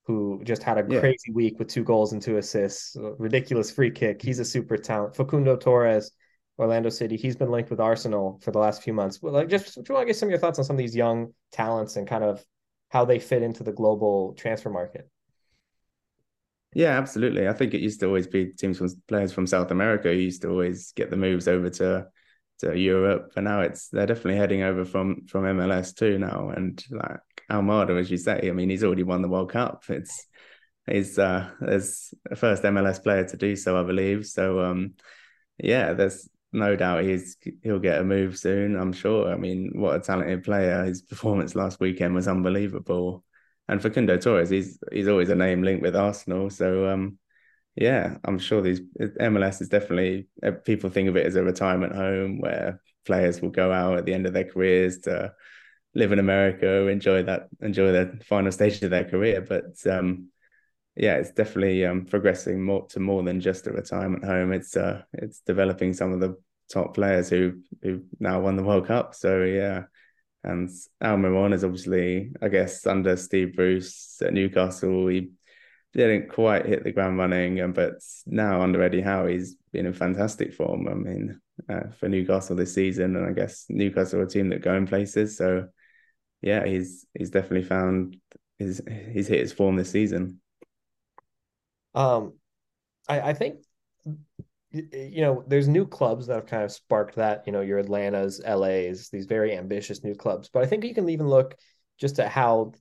who 0.06 0.40
just 0.44 0.62
had 0.62 0.78
a 0.78 0.84
yeah. 0.92 1.00
crazy 1.00 1.30
week 1.32 1.58
with 1.58 1.68
two 1.68 1.84
goals 1.84 2.12
and 2.12 2.20
two 2.20 2.38
assists, 2.38 2.96
ridiculous 3.18 3.70
free 3.70 3.90
kick. 3.90 4.20
He's 4.20 4.40
a 4.40 4.44
super 4.44 4.76
talent. 4.76 5.14
Facundo 5.14 5.56
Torres 5.56 6.10
Orlando 6.58 6.88
City. 6.88 7.16
He's 7.16 7.36
been 7.36 7.50
linked 7.50 7.70
with 7.70 7.80
Arsenal 7.80 8.38
for 8.42 8.50
the 8.50 8.58
last 8.58 8.82
few 8.82 8.92
months. 8.92 9.20
Well, 9.20 9.32
like, 9.32 9.48
just 9.48 9.74
do 9.74 9.82
you 9.88 9.94
want 9.94 10.06
to 10.06 10.06
get 10.06 10.16
some 10.16 10.28
of 10.28 10.30
your 10.30 10.38
thoughts 10.38 10.58
on 10.58 10.64
some 10.64 10.76
of 10.76 10.78
these 10.78 10.96
young 10.96 11.32
talents 11.50 11.96
and 11.96 12.06
kind 12.06 12.24
of 12.24 12.44
how 12.90 13.04
they 13.04 13.18
fit 13.18 13.42
into 13.42 13.62
the 13.64 13.72
global 13.72 14.34
transfer 14.34 14.70
market? 14.70 15.08
Yeah, 16.74 16.98
absolutely. 16.98 17.48
I 17.48 17.52
think 17.52 17.74
it 17.74 17.80
used 17.80 18.00
to 18.00 18.06
always 18.06 18.26
be 18.26 18.46
teams 18.46 18.78
from 18.78 18.88
players 19.06 19.32
from 19.32 19.46
South 19.46 19.70
America 19.70 20.08
who 20.08 20.14
used 20.14 20.42
to 20.42 20.48
always 20.48 20.92
get 20.92 21.10
the 21.10 21.16
moves 21.16 21.48
over 21.48 21.68
to 21.70 22.06
to 22.60 22.78
Europe, 22.78 23.32
but 23.34 23.44
now 23.44 23.60
it's 23.60 23.88
they're 23.88 24.06
definitely 24.06 24.36
heading 24.36 24.62
over 24.62 24.84
from 24.84 25.26
from 25.26 25.44
MLS 25.44 25.94
too 25.94 26.18
now. 26.18 26.50
And 26.50 26.82
like 26.90 27.20
Almada, 27.50 27.98
as 27.98 28.10
you 28.10 28.16
say, 28.16 28.48
I 28.48 28.52
mean, 28.52 28.70
he's 28.70 28.84
already 28.84 29.02
won 29.02 29.20
the 29.20 29.28
World 29.28 29.50
Cup. 29.50 29.84
It's 29.88 30.26
he's 30.86 31.18
uh, 31.18 31.50
as 31.66 32.14
a 32.30 32.36
first 32.36 32.62
MLS 32.62 33.02
player 33.02 33.24
to 33.24 33.36
do 33.36 33.56
so, 33.56 33.78
I 33.78 33.82
believe. 33.82 34.26
So 34.26 34.60
um, 34.60 34.94
yeah, 35.58 35.92
there's 35.92 36.28
no 36.52 36.76
doubt 36.76 37.04
he's 37.04 37.36
he'll 37.62 37.78
get 37.78 38.00
a 38.00 38.04
move 38.04 38.38
soon. 38.38 38.76
I'm 38.76 38.92
sure. 38.92 39.32
I 39.32 39.36
mean, 39.36 39.72
what 39.74 39.96
a 39.96 40.00
talented 40.00 40.44
player! 40.44 40.84
His 40.84 41.02
performance 41.02 41.54
last 41.54 41.80
weekend 41.80 42.14
was 42.14 42.28
unbelievable. 42.28 43.24
And 43.68 43.80
for 43.80 43.88
Facundo 43.88 44.18
Torres, 44.18 44.50
he's 44.50 44.78
he's 44.92 45.08
always 45.08 45.30
a 45.30 45.34
name 45.34 45.62
linked 45.62 45.82
with 45.82 45.96
Arsenal. 45.96 46.50
So 46.50 46.88
um, 46.88 47.18
yeah, 47.76 48.18
I'm 48.24 48.38
sure 48.38 48.60
these 48.60 48.80
MLS 49.00 49.62
is 49.62 49.68
definitely 49.68 50.28
uh, 50.42 50.52
people 50.64 50.90
think 50.90 51.08
of 51.08 51.16
it 51.16 51.26
as 51.26 51.36
a 51.36 51.42
retirement 51.42 51.94
home 51.94 52.40
where 52.40 52.80
players 53.06 53.40
will 53.40 53.50
go 53.50 53.72
out 53.72 53.98
at 53.98 54.04
the 54.04 54.14
end 54.14 54.26
of 54.26 54.34
their 54.34 54.44
careers 54.44 54.98
to 55.00 55.32
live 55.94 56.12
in 56.12 56.18
America, 56.18 56.86
enjoy 56.88 57.22
that, 57.24 57.48
enjoy 57.60 57.92
the 57.92 58.18
final 58.24 58.52
stage 58.52 58.82
of 58.82 58.90
their 58.90 59.04
career. 59.04 59.40
But 59.40 59.74
um, 59.90 60.28
yeah, 60.96 61.16
it's 61.16 61.32
definitely 61.32 61.86
um, 61.86 62.04
progressing 62.04 62.62
more 62.62 62.86
to 62.88 63.00
more 63.00 63.22
than 63.22 63.40
just 63.40 63.66
a 63.66 63.72
retirement 63.72 64.24
home. 64.24 64.52
It's 64.52 64.76
uh, 64.76 65.02
it's 65.12 65.40
developing 65.40 65.94
some 65.94 66.12
of 66.12 66.20
the 66.20 66.36
top 66.70 66.94
players 66.94 67.28
who 67.28 67.60
who 67.82 68.02
now 68.20 68.40
won 68.40 68.56
the 68.56 68.62
World 68.62 68.86
Cup. 68.86 69.14
So 69.14 69.42
yeah, 69.42 69.84
and 70.44 70.68
Almiron 71.02 71.54
is 71.54 71.64
obviously, 71.64 72.32
I 72.42 72.48
guess, 72.48 72.86
under 72.86 73.16
Steve 73.16 73.54
Bruce 73.54 74.20
at 74.22 74.34
Newcastle, 74.34 75.06
he 75.06 75.30
didn't 75.94 76.30
quite 76.30 76.66
hit 76.66 76.84
the 76.84 76.92
ground 76.92 77.18
running, 77.18 77.60
and 77.60 77.74
but 77.74 77.94
now 78.26 78.60
under 78.62 78.82
Eddie 78.82 79.00
Howe, 79.00 79.26
he's 79.26 79.56
been 79.72 79.86
in 79.86 79.94
fantastic 79.94 80.52
form. 80.52 80.88
I 80.88 80.94
mean, 80.94 81.40
uh, 81.68 81.90
for 81.98 82.08
Newcastle 82.08 82.56
this 82.56 82.74
season, 82.74 83.16
and 83.16 83.26
I 83.26 83.32
guess 83.32 83.64
Newcastle 83.70 84.20
are 84.20 84.24
a 84.24 84.28
team 84.28 84.50
that 84.50 84.62
go 84.62 84.74
in 84.74 84.86
places. 84.86 85.38
So 85.38 85.68
yeah, 86.42 86.66
he's 86.66 87.06
he's 87.14 87.30
definitely 87.30 87.66
found 87.66 88.18
his 88.58 88.82
he's 89.12 89.28
hit 89.28 89.40
his 89.40 89.52
form 89.52 89.76
this 89.76 89.90
season. 89.90 90.40
Um, 91.94 92.34
I, 93.08 93.20
I 93.20 93.34
think 93.34 93.58
you 94.72 95.20
know, 95.20 95.44
there's 95.46 95.68
new 95.68 95.86
clubs 95.86 96.26
that 96.26 96.34
have 96.34 96.46
kind 96.46 96.62
of 96.62 96.72
sparked 96.72 97.16
that, 97.16 97.42
you 97.46 97.52
know, 97.52 97.60
your 97.60 97.78
Atlanta's, 97.78 98.40
LA's, 98.46 99.10
these 99.10 99.26
very 99.26 99.56
ambitious 99.56 100.02
new 100.02 100.14
clubs. 100.14 100.48
But 100.48 100.62
I 100.62 100.66
think 100.66 100.84
you 100.84 100.94
can 100.94 101.08
even 101.10 101.28
look 101.28 101.56
just 101.98 102.18
at 102.18 102.30
how 102.30 102.72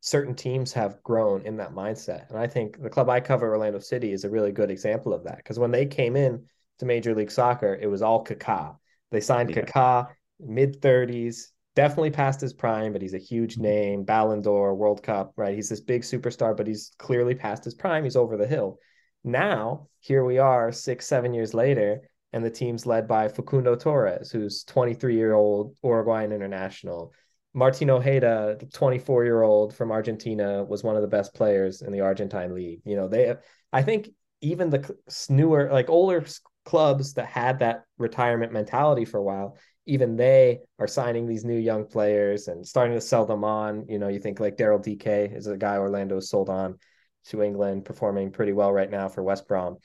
certain 0.00 0.34
teams 0.34 0.72
have 0.74 1.02
grown 1.02 1.42
in 1.42 1.56
that 1.56 1.72
mindset. 1.72 2.28
And 2.28 2.38
I 2.38 2.46
think 2.46 2.80
the 2.80 2.90
club 2.90 3.08
I 3.08 3.20
cover, 3.20 3.50
Orlando 3.50 3.78
City, 3.78 4.12
is 4.12 4.24
a 4.24 4.30
really 4.30 4.52
good 4.52 4.70
example 4.70 5.14
of 5.14 5.24
that. 5.24 5.38
Because 5.38 5.58
when 5.58 5.70
they 5.70 5.86
came 5.86 6.14
in 6.14 6.44
to 6.78 6.86
Major 6.86 7.14
League 7.14 7.30
Soccer, 7.30 7.78
it 7.80 7.86
was 7.86 8.02
all 8.02 8.24
Kaká. 8.24 8.76
They 9.10 9.20
signed 9.20 9.50
yeah. 9.50 9.62
Kaká 9.62 10.08
mid 10.38 10.80
30s, 10.82 11.48
definitely 11.80 12.10
past 12.10 12.42
his 12.42 12.52
prime, 12.52 12.92
but 12.92 13.00
he's 13.00 13.14
a 13.14 13.18
huge 13.18 13.54
mm-hmm. 13.54 13.62
name, 13.62 14.04
Ballon 14.04 14.42
d'Or, 14.42 14.74
World 14.74 15.02
Cup, 15.02 15.32
right? 15.36 15.54
He's 15.54 15.70
this 15.70 15.80
big 15.80 16.02
superstar, 16.02 16.54
but 16.54 16.66
he's 16.66 16.92
clearly 16.98 17.34
past 17.34 17.64
his 17.64 17.72
prime. 17.74 18.04
He's 18.04 18.16
over 18.16 18.36
the 18.36 18.46
hill. 18.46 18.78
Now, 19.24 19.88
here 20.00 20.22
we 20.22 20.36
are 20.36 20.72
six, 20.72 21.06
seven 21.06 21.32
years 21.32 21.54
later, 21.54 22.02
and 22.34 22.44
the 22.44 22.50
team's 22.50 22.84
led 22.84 23.08
by 23.08 23.28
Facundo 23.28 23.76
Torres, 23.76 24.30
who's 24.30 24.62
23 24.64 25.16
year 25.16 25.32
old 25.32 25.74
Uruguayan 25.82 26.32
international. 26.32 27.14
Martin 27.54 27.88
Ojeda, 27.88 28.58
24 28.74 29.24
year 29.24 29.40
old 29.40 29.74
from 29.74 29.90
Argentina, 29.90 30.62
was 30.62 30.84
one 30.84 30.96
of 30.96 31.02
the 31.02 31.08
best 31.08 31.34
players 31.34 31.80
in 31.80 31.92
the 31.92 32.02
Argentine 32.02 32.54
league. 32.54 32.80
You 32.84 32.96
know, 32.96 33.08
they, 33.08 33.34
I 33.72 33.82
think 33.82 34.10
even 34.42 34.68
the 34.68 34.94
newer, 35.30 35.70
like 35.72 35.88
older 35.88 36.26
clubs 36.66 37.14
that 37.14 37.26
had 37.26 37.60
that 37.60 37.84
retirement 37.96 38.52
mentality 38.52 39.06
for 39.06 39.16
a 39.16 39.22
while, 39.22 39.56
even 39.90 40.14
they 40.14 40.60
are 40.78 40.86
signing 40.86 41.26
these 41.26 41.44
new 41.44 41.58
young 41.58 41.84
players 41.84 42.46
and 42.46 42.64
starting 42.64 42.94
to 42.94 43.00
sell 43.00 43.26
them 43.26 43.42
on. 43.42 43.86
You 43.88 43.98
know, 43.98 44.06
you 44.06 44.20
think 44.20 44.38
like 44.38 44.56
Daryl 44.56 44.80
Dike 44.80 45.32
is 45.34 45.48
a 45.48 45.56
guy 45.56 45.78
Orlando 45.78 46.20
sold 46.20 46.48
on 46.48 46.78
to 47.26 47.42
England, 47.42 47.84
performing 47.84 48.30
pretty 48.30 48.52
well 48.52 48.72
right 48.72 48.88
now 48.88 49.08
for 49.08 49.24
West 49.24 49.48
Brom. 49.48 49.78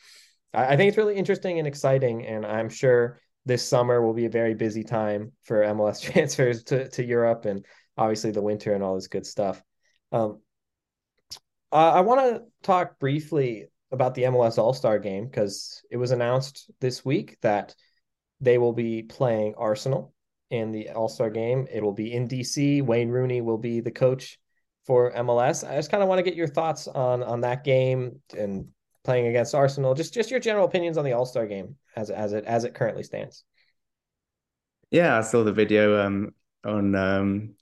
I, 0.53 0.73
I 0.73 0.77
think 0.77 0.89
it's 0.89 0.97
really 0.97 1.15
interesting 1.15 1.57
and 1.57 1.67
exciting, 1.67 2.23
and 2.23 2.45
I'm 2.45 2.69
sure 2.69 3.19
this 3.47 3.67
summer 3.67 3.99
will 3.99 4.13
be 4.13 4.25
a 4.25 4.29
very 4.29 4.53
busy 4.53 4.83
time 4.83 5.31
for 5.43 5.63
MLS 5.63 5.99
transfers 6.13 6.63
to, 6.65 6.87
to 6.89 7.03
Europe 7.03 7.45
and 7.45 7.65
obviously 7.97 8.29
the 8.29 8.43
winter 8.43 8.75
and 8.75 8.83
all 8.83 8.93
this 8.93 9.07
good 9.07 9.25
stuff. 9.25 9.63
Um, 10.11 10.39
I 11.71 12.01
want 12.01 12.21
to 12.21 12.43
talk 12.61 12.99
briefly 12.99 13.65
about 13.91 14.13
the 14.13 14.23
MLS 14.23 14.59
All 14.59 14.73
Star 14.73 14.99
game 14.99 15.25
because 15.25 15.81
it 15.89 15.97
was 15.97 16.11
announced 16.11 16.69
this 16.79 17.03
week 17.03 17.37
that 17.41 17.73
they 18.41 18.57
will 18.57 18.73
be 18.73 19.03
playing 19.03 19.55
Arsenal 19.57 20.13
in 20.49 20.71
the 20.71 20.89
All 20.89 21.09
Star 21.09 21.29
game. 21.29 21.67
It 21.71 21.83
will 21.83 21.93
be 21.93 22.13
in 22.13 22.27
DC. 22.27 22.81
Wayne 22.83 23.09
Rooney 23.09 23.41
will 23.41 23.57
be 23.57 23.79
the 23.79 23.91
coach 23.91 24.37
for 24.85 25.11
MLS. 25.13 25.67
I 25.67 25.75
just 25.75 25.91
kind 25.91 26.03
of 26.03 26.09
want 26.09 26.19
to 26.19 26.23
get 26.23 26.35
your 26.35 26.47
thoughts 26.47 26.87
on 26.87 27.23
on 27.23 27.41
that 27.41 27.63
game 27.63 28.21
and 28.37 28.67
playing 29.03 29.27
against 29.27 29.55
Arsenal. 29.55 29.93
Just 29.93 30.13
just 30.13 30.31
your 30.31 30.39
general 30.39 30.65
opinions 30.65 30.97
on 30.97 31.05
the 31.05 31.13
All 31.13 31.25
Star 31.25 31.47
game 31.47 31.75
as 31.95 32.09
as 32.09 32.33
it 32.33 32.45
as 32.45 32.63
it 32.63 32.73
currently 32.73 33.03
stands. 33.03 33.43
Yeah, 34.91 35.17
I 35.17 35.21
saw 35.21 35.43
the 35.43 35.51
video 35.51 36.05
um, 36.05 36.33
on 36.63 36.95
um, 36.95 37.55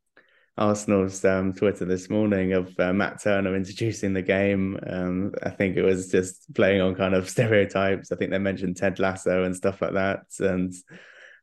Arsenal's 0.57 1.25
um, 1.25 1.53
Twitter 1.53 1.85
this 1.85 2.09
morning 2.09 2.53
of 2.53 2.79
uh, 2.79 2.93
Matt 2.93 3.21
Turner 3.21 3.55
introducing 3.55 4.13
the 4.13 4.21
game. 4.21 4.79
Um, 4.87 5.33
I 5.41 5.49
think 5.49 5.77
it 5.77 5.81
was 5.81 6.11
just 6.11 6.53
playing 6.53 6.81
on 6.81 6.95
kind 6.95 7.15
of 7.15 7.29
stereotypes. 7.35 8.11
I 8.11 8.15
think 8.15 8.31
they 8.31 8.37
mentioned 8.37 8.77
Ted 8.77 8.99
Lasso 8.99 9.43
and 9.43 9.55
stuff 9.55 9.81
like 9.81 9.93
that, 9.93 10.25
and 10.39 10.73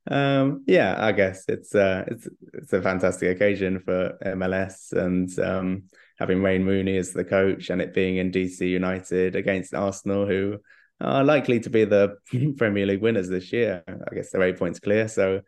um, 0.09 0.65
yeah, 0.67 0.97
I 0.99 1.13
guess 1.13 1.45
it's 1.49 1.75
uh, 1.75 2.05
it's 2.07 2.29
it's 2.55 2.73
a 2.73 2.83
fantastic 2.83 3.35
occasion 3.35 3.81
for 3.81 4.17
MLS 4.25 4.93
and 4.93 5.37
um, 5.41 5.85
having 6.19 6.43
Wayne 6.43 6.65
Rooney 6.65 6.97
as 6.97 7.13
the 7.13 7.25
coach 7.25 7.71
and 7.71 7.83
it 7.83 7.93
being 7.93 8.19
in 8.19 8.31
DC 8.31 8.61
United 8.61 9.35
against 9.35 9.75
Arsenal, 9.75 10.27
who 10.27 10.59
are 11.01 11.25
likely 11.25 11.59
to 11.61 11.71
be 11.71 11.85
the 11.85 12.17
Premier 12.59 12.87
League 12.87 13.03
winners 13.03 13.29
this 13.29 13.53
year. 13.53 13.83
I 13.89 14.15
guess 14.15 14.31
they're 14.31 14.43
eight 14.43 14.59
points 14.59 14.79
clear, 14.79 15.09
so 15.09 15.41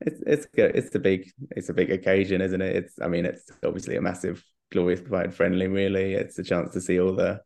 it's 0.00 0.22
it's 0.26 0.46
good. 0.46 0.76
It's 0.76 0.94
a 0.94 0.98
big 0.98 1.30
it's 1.50 1.68
a 1.68 1.74
big 1.74 1.90
occasion, 1.90 2.40
isn't 2.40 2.60
it? 2.60 2.76
It's 2.76 3.00
I 3.00 3.08
mean 3.08 3.24
it's 3.24 3.50
obviously 3.64 3.96
a 3.96 4.02
massive 4.02 4.44
glorified 4.70 5.34
friendly. 5.34 5.68
Really, 5.68 6.14
it's 6.14 6.38
a 6.38 6.44
chance 6.44 6.72
to 6.74 6.80
see 6.80 7.00
all 7.00 7.14
the 7.14 7.40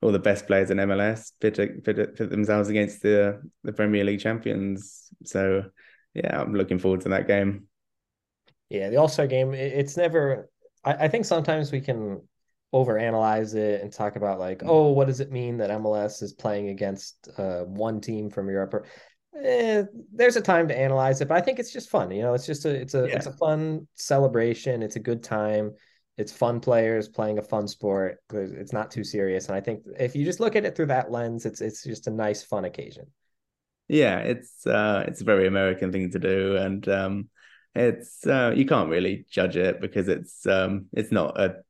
all 0.00 0.12
the 0.12 0.18
best 0.18 0.46
players 0.46 0.70
in 0.70 0.78
MLS 0.78 1.32
pit, 1.40 1.56
pit, 1.56 1.84
pit 1.84 2.30
themselves 2.30 2.68
against 2.68 3.02
the 3.02 3.42
the 3.64 3.72
Premier 3.72 4.04
League 4.04 4.20
champions. 4.20 5.08
So 5.24 5.64
yeah, 6.14 6.40
I'm 6.40 6.54
looking 6.54 6.78
forward 6.78 7.00
to 7.02 7.10
that 7.10 7.26
game. 7.26 7.66
Yeah, 8.68 8.90
the 8.90 8.96
All 8.96 9.08
Star 9.08 9.26
game. 9.26 9.54
It's 9.54 9.96
never. 9.96 10.50
I, 10.84 10.92
I, 10.92 11.08
think 11.08 11.24
sometimes 11.24 11.72
we 11.72 11.80
can 11.80 12.20
overanalyze 12.72 13.54
it 13.54 13.82
and 13.82 13.92
talk 13.92 14.16
about 14.16 14.38
like, 14.38 14.62
oh, 14.64 14.92
what 14.92 15.06
does 15.06 15.20
it 15.20 15.32
mean 15.32 15.56
that 15.56 15.70
MLS 15.70 16.22
is 16.22 16.32
playing 16.32 16.68
against 16.68 17.28
uh, 17.38 17.62
one 17.62 18.00
team 18.00 18.30
from 18.30 18.48
Europe? 18.48 18.86
Eh, 19.42 19.84
there's 20.12 20.36
a 20.36 20.40
time 20.40 20.68
to 20.68 20.78
analyze 20.78 21.20
it, 21.20 21.28
but 21.28 21.36
I 21.36 21.40
think 21.40 21.58
it's 21.58 21.72
just 21.72 21.90
fun. 21.90 22.10
You 22.10 22.22
know, 22.22 22.34
it's 22.34 22.46
just 22.46 22.64
a 22.64 22.70
it's 22.70 22.94
a 22.94 23.08
yeah. 23.08 23.16
it's 23.16 23.26
a 23.26 23.32
fun 23.32 23.86
celebration. 23.94 24.82
It's 24.82 24.96
a 24.96 25.00
good 25.00 25.22
time. 25.22 25.72
It's 26.16 26.32
fun 26.32 26.60
players 26.60 27.08
playing 27.08 27.38
a 27.38 27.42
fun 27.42 27.68
sport. 27.68 28.18
It's 28.32 28.72
not 28.72 28.90
too 28.90 29.04
serious, 29.04 29.46
and 29.46 29.56
I 29.56 29.60
think 29.60 29.84
if 29.98 30.16
you 30.16 30.24
just 30.24 30.40
look 30.40 30.56
at 30.56 30.64
it 30.64 30.74
through 30.74 30.86
that 30.86 31.10
lens, 31.10 31.46
it's 31.46 31.60
it's 31.60 31.84
just 31.84 32.06
a 32.06 32.10
nice, 32.10 32.42
fun 32.42 32.64
occasion 32.64 33.06
yeah, 33.88 34.18
it's 34.18 34.66
uh, 34.66 35.04
it's 35.08 35.22
a 35.22 35.24
very 35.24 35.46
American 35.46 35.90
thing 35.90 36.10
to 36.10 36.18
do, 36.18 36.56
and 36.56 36.86
um, 36.88 37.28
it's 37.74 38.26
uh, 38.26 38.52
you 38.54 38.66
can't 38.66 38.90
really 38.90 39.26
judge 39.30 39.56
it 39.56 39.80
because 39.80 40.08
it's 40.08 40.46
um, 40.46 40.86
it's 40.92 41.10
not 41.10 41.40
a 41.40 41.62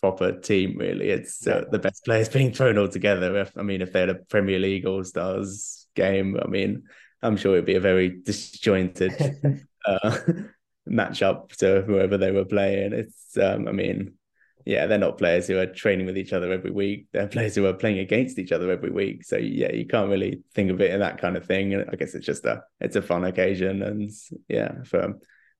proper 0.00 0.38
team 0.40 0.76
really. 0.78 1.08
It's 1.08 1.46
uh, 1.46 1.64
the 1.70 1.78
best 1.78 2.04
players 2.04 2.28
being 2.28 2.52
thrown 2.52 2.78
all 2.78 2.88
together. 2.88 3.38
If 3.38 3.56
I 3.56 3.62
mean, 3.62 3.80
if 3.80 3.92
they 3.92 4.00
had 4.00 4.10
a 4.10 4.14
Premier 4.14 4.58
League 4.58 4.86
All 4.86 5.02
Stars 5.04 5.86
game, 5.94 6.36
I 6.40 6.46
mean, 6.46 6.84
I'm 7.24 7.36
sure 7.36 7.54
it'd 7.54 7.64
be 7.64 7.74
a 7.74 7.80
very 7.80 8.10
disjointed 8.10 9.12
uh, 9.86 10.18
matchup 10.88 11.56
to 11.56 11.82
whoever 11.82 12.18
they 12.18 12.30
were 12.30 12.44
playing. 12.44 12.92
It's 12.92 13.36
um, 13.38 13.66
I 13.66 13.72
mean, 13.72 14.14
yeah, 14.66 14.86
they're 14.86 14.98
not 14.98 15.18
players 15.18 15.46
who 15.46 15.58
are 15.58 15.66
training 15.66 16.06
with 16.06 16.18
each 16.18 16.32
other 16.32 16.52
every 16.52 16.70
week. 16.70 17.08
They're 17.12 17.26
players 17.26 17.54
who 17.54 17.66
are 17.66 17.74
playing 17.74 17.98
against 17.98 18.38
each 18.38 18.52
other 18.52 18.70
every 18.70 18.90
week. 18.90 19.24
So 19.24 19.36
yeah, 19.36 19.72
you 19.72 19.86
can't 19.86 20.10
really 20.10 20.42
think 20.54 20.70
of 20.70 20.80
it 20.80 20.90
in 20.90 21.00
that 21.00 21.18
kind 21.18 21.36
of 21.36 21.46
thing. 21.46 21.74
And 21.74 21.88
I 21.90 21.96
guess 21.96 22.14
it's 22.14 22.26
just 22.26 22.44
a 22.44 22.62
it's 22.80 22.96
a 22.96 23.02
fun 23.02 23.24
occasion, 23.24 23.82
and 23.82 24.10
yeah, 24.48 24.82
for 24.84 25.14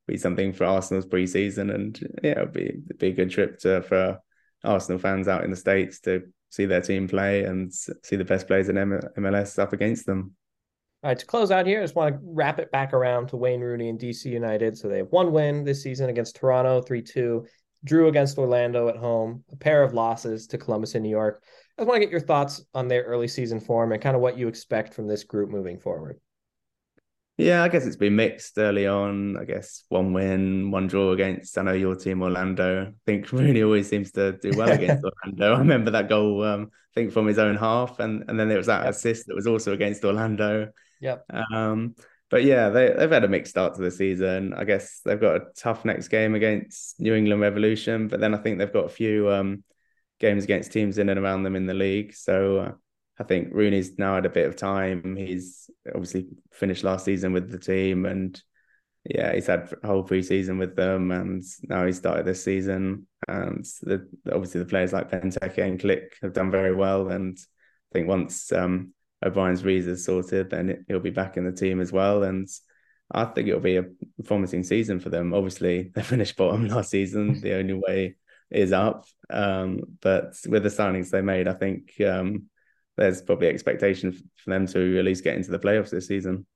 be 0.06 0.18
something 0.18 0.52
for 0.52 0.64
Arsenal's 0.64 1.06
preseason, 1.06 1.74
and 1.74 1.98
yeah, 2.22 2.32
it'll 2.32 2.46
be 2.46 2.76
be 2.98 3.08
a 3.08 3.12
good 3.12 3.30
trip 3.30 3.58
to 3.60 3.82
for 3.82 4.18
Arsenal 4.62 4.98
fans 4.98 5.28
out 5.28 5.44
in 5.44 5.50
the 5.50 5.56
states 5.56 6.00
to 6.00 6.22
see 6.50 6.66
their 6.66 6.80
team 6.80 7.08
play 7.08 7.44
and 7.44 7.72
see 7.72 8.16
the 8.16 8.24
best 8.24 8.46
players 8.46 8.68
in 8.68 8.76
MLS 8.76 9.58
up 9.58 9.72
against 9.72 10.06
them. 10.06 10.34
All 11.04 11.10
right, 11.10 11.18
to 11.18 11.26
close 11.26 11.50
out 11.50 11.66
here, 11.66 11.80
I 11.80 11.84
just 11.84 11.94
want 11.94 12.14
to 12.14 12.20
wrap 12.24 12.58
it 12.58 12.72
back 12.72 12.94
around 12.94 13.28
to 13.28 13.36
Wayne 13.36 13.60
Rooney 13.60 13.90
and 13.90 14.00
DC 14.00 14.24
United. 14.24 14.78
So 14.78 14.88
they 14.88 14.96
have 14.96 15.12
one 15.12 15.32
win 15.32 15.62
this 15.62 15.82
season 15.82 16.08
against 16.08 16.36
Toronto, 16.36 16.80
3 16.80 17.02
2 17.02 17.44
drew 17.84 18.08
against 18.08 18.38
Orlando 18.38 18.88
at 18.88 18.96
home, 18.96 19.44
a 19.52 19.56
pair 19.56 19.82
of 19.82 19.92
losses 19.92 20.46
to 20.46 20.56
Columbus 20.56 20.94
and 20.94 21.04
New 21.04 21.10
York. 21.10 21.42
I 21.76 21.82
just 21.82 21.88
want 21.88 22.00
to 22.00 22.06
get 22.06 22.10
your 22.10 22.20
thoughts 22.20 22.64
on 22.72 22.88
their 22.88 23.02
early 23.02 23.28
season 23.28 23.60
form 23.60 23.92
and 23.92 24.00
kind 24.00 24.16
of 24.16 24.22
what 24.22 24.38
you 24.38 24.48
expect 24.48 24.94
from 24.94 25.06
this 25.06 25.24
group 25.24 25.50
moving 25.50 25.78
forward. 25.78 26.18
Yeah, 27.36 27.64
I 27.64 27.68
guess 27.68 27.84
it's 27.84 27.96
been 27.96 28.14
mixed 28.14 28.56
early 28.56 28.86
on. 28.86 29.36
I 29.36 29.44
guess 29.44 29.84
one 29.88 30.12
win, 30.12 30.70
one 30.70 30.86
draw 30.86 31.10
against 31.12 31.58
I 31.58 31.62
know 31.62 31.72
your 31.72 31.96
team, 31.96 32.22
Orlando. 32.22 32.86
I 32.86 32.92
think 33.04 33.30
Rooney 33.32 33.62
always 33.62 33.88
seems 33.88 34.12
to 34.12 34.38
do 34.40 34.52
well 34.56 34.70
against 34.70 35.04
Orlando. 35.26 35.54
I 35.54 35.58
remember 35.58 35.90
that 35.90 36.08
goal, 36.08 36.44
um, 36.44 36.70
I 36.72 36.94
think 36.94 37.12
from 37.12 37.26
his 37.26 37.38
own 37.38 37.56
half, 37.56 37.98
and 37.98 38.24
and 38.28 38.38
then 38.38 38.48
there 38.48 38.56
was 38.56 38.68
that 38.68 38.88
assist 38.88 39.26
that 39.26 39.34
was 39.34 39.48
also 39.48 39.72
against 39.72 40.04
Orlando. 40.04 40.70
Yep. 41.04 41.26
Um, 41.52 41.94
but 42.30 42.44
yeah, 42.44 42.70
they 42.70 42.94
they've 42.96 43.10
had 43.10 43.24
a 43.24 43.28
mixed 43.28 43.50
start 43.50 43.74
to 43.74 43.82
the 43.82 43.90
season. 43.90 44.54
I 44.54 44.64
guess 44.64 45.00
they've 45.04 45.20
got 45.20 45.36
a 45.36 45.44
tough 45.54 45.84
next 45.84 46.08
game 46.08 46.34
against 46.34 46.98
New 46.98 47.14
England 47.14 47.42
Revolution, 47.42 48.08
but 48.08 48.20
then 48.20 48.34
I 48.34 48.38
think 48.38 48.58
they've 48.58 48.72
got 48.72 48.86
a 48.86 48.88
few 48.88 49.30
um, 49.30 49.62
games 50.18 50.44
against 50.44 50.72
teams 50.72 50.96
in 50.96 51.10
and 51.10 51.20
around 51.20 51.42
them 51.42 51.56
in 51.56 51.66
the 51.66 51.74
league. 51.74 52.14
So 52.14 52.58
uh, 52.58 52.72
I 53.20 53.24
think 53.24 53.52
Rooney's 53.52 53.98
now 53.98 54.14
had 54.14 54.24
a 54.24 54.30
bit 54.30 54.46
of 54.46 54.56
time. 54.56 55.14
He's 55.14 55.68
obviously 55.86 56.28
finished 56.52 56.84
last 56.84 57.04
season 57.04 57.34
with 57.34 57.50
the 57.50 57.58
team, 57.58 58.06
and 58.06 58.42
yeah, 59.04 59.34
he's 59.34 59.46
had 59.46 59.70
a 59.82 59.86
whole 59.86 60.04
preseason 60.04 60.58
with 60.58 60.74
them, 60.74 61.10
and 61.10 61.44
now 61.68 61.84
he 61.84 61.92
started 61.92 62.24
this 62.24 62.42
season. 62.42 63.06
And 63.28 63.62
the, 63.82 64.08
obviously 64.32 64.60
the 64.60 64.66
players 64.66 64.94
like 64.94 65.10
Benteke 65.10 65.58
and 65.58 65.78
Klich 65.78 66.14
have 66.22 66.32
done 66.32 66.50
very 66.50 66.74
well, 66.74 67.08
and 67.08 67.36
I 67.38 67.92
think 67.92 68.08
once 68.08 68.50
um, 68.52 68.94
O'Brien's 69.24 69.62
visa 69.62 69.96
sorted, 69.96 70.50
then 70.50 70.84
he'll 70.88 71.00
be 71.00 71.10
back 71.10 71.36
in 71.36 71.44
the 71.44 71.52
team 71.52 71.80
as 71.80 71.92
well. 71.92 72.22
And 72.22 72.48
I 73.10 73.24
think 73.24 73.48
it'll 73.48 73.60
be 73.60 73.76
a 73.76 73.86
promising 74.24 74.62
season 74.62 75.00
for 75.00 75.08
them. 75.08 75.34
Obviously, 75.34 75.90
they 75.94 76.02
finished 76.02 76.36
bottom 76.36 76.68
last 76.68 76.90
season. 76.90 77.40
the 77.40 77.54
only 77.58 77.74
way 77.74 78.16
is 78.50 78.72
up. 78.72 79.06
Um, 79.30 79.80
but 80.00 80.34
with 80.48 80.62
the 80.62 80.68
signings 80.68 81.10
they 81.10 81.22
made, 81.22 81.48
I 81.48 81.54
think 81.54 81.92
um, 82.00 82.44
there's 82.96 83.22
probably 83.22 83.48
expectation 83.48 84.12
for 84.12 84.50
them 84.50 84.66
to 84.68 84.98
at 84.98 85.04
least 85.04 85.24
get 85.24 85.36
into 85.36 85.50
the 85.50 85.58
playoffs 85.58 85.90
this 85.90 86.06
season. 86.06 86.46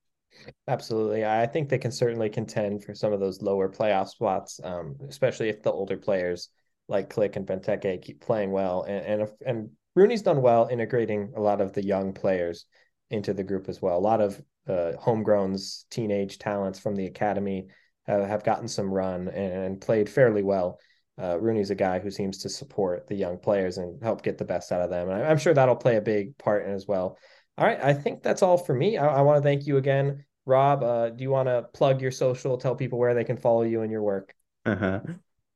Absolutely. 0.69 1.25
I 1.25 1.47
think 1.47 1.69
they 1.69 1.79
can 1.79 1.91
certainly 1.91 2.29
contend 2.29 2.85
for 2.85 2.95
some 2.95 3.13
of 3.13 3.21
those 3.21 3.43
lower 3.43 3.69
playoff 3.69 4.09
spots, 4.09 4.61
um, 4.63 4.97
especially 5.09 5.49
if 5.49 5.63
the 5.63 5.73
older 5.73 5.97
players 5.97 6.51
like 6.87 7.13
Klich 7.13 7.37
and 7.37 7.47
Benteke 7.47 8.01
keep 8.03 8.21
playing 8.21 8.51
well. 8.51 8.83
And, 8.83 9.23
and, 9.23 9.29
and 9.45 9.71
Rooney's 9.99 10.23
done 10.23 10.41
well 10.41 10.69
integrating 10.71 11.33
a 11.37 11.41
lot 11.41 11.61
of 11.61 11.73
the 11.73 11.85
young 11.85 12.13
players 12.13 12.67
into 13.11 13.35
the 13.35 13.43
group 13.43 13.69
as 13.69 13.83
well. 13.83 13.99
A 13.99 14.01
lot 14.01 14.21
of 14.21 14.41
uh, 14.69 14.93
homegrowns, 15.01 15.85
teenage 15.91 16.39
talents 16.39 16.79
from 16.79 16.95
the 16.95 17.07
academy 17.07 17.67
uh, 18.07 18.25
have 18.25 18.45
gotten 18.45 18.69
some 18.69 18.93
run 18.93 19.29
and, 19.29 19.53
and 19.53 19.81
played 19.81 20.09
fairly 20.09 20.43
well. 20.43 20.79
Uh, 21.21 21.37
Rooney's 21.41 21.71
a 21.71 21.75
guy 21.75 21.99
who 21.99 22.13
seems 22.13 22.39
to 22.39 22.49
support 22.49 23.09
the 23.09 23.17
young 23.17 23.39
players 23.39 23.79
and 23.79 24.01
help 24.01 24.23
get 24.23 24.39
the 24.39 24.45
best 24.45 24.71
out 24.71 24.83
of 24.83 24.91
them. 24.91 25.09
And 25.09 25.21
I, 25.21 25.31
am 25.31 25.39
sure 25.39 25.53
that'll 25.53 25.75
play 25.75 25.97
a 25.97 26.01
big 26.01 26.39
part 26.39 26.65
in 26.65 26.73
as 26.73 26.87
well. 26.87 27.19
All 27.57 27.67
right, 27.67 27.83
I 27.83 27.93
think 27.93 28.23
that's 28.23 28.43
all 28.43 28.57
for 28.57 28.75
me. 28.75 28.99
I, 28.99 29.07
I 29.07 29.23
want 29.23 29.39
to 29.39 29.43
thank 29.43 29.67
you 29.67 29.79
again, 29.79 30.25
Rob. 30.47 30.85
Uh, 30.85 31.11
do 31.11 31.25
you 31.25 31.31
want 31.31 31.49
to 31.49 31.67
plug 31.75 32.01
your 32.01 32.13
social, 32.13 32.57
tell 32.57 32.77
people 32.77 33.01
where 33.01 33.15
they 33.15 33.25
can 33.25 33.37
follow 33.37 33.63
you 33.63 33.83
and 33.83 33.91
your 33.91 34.03
work? 34.03 34.33
Uh-huh. 34.65 35.01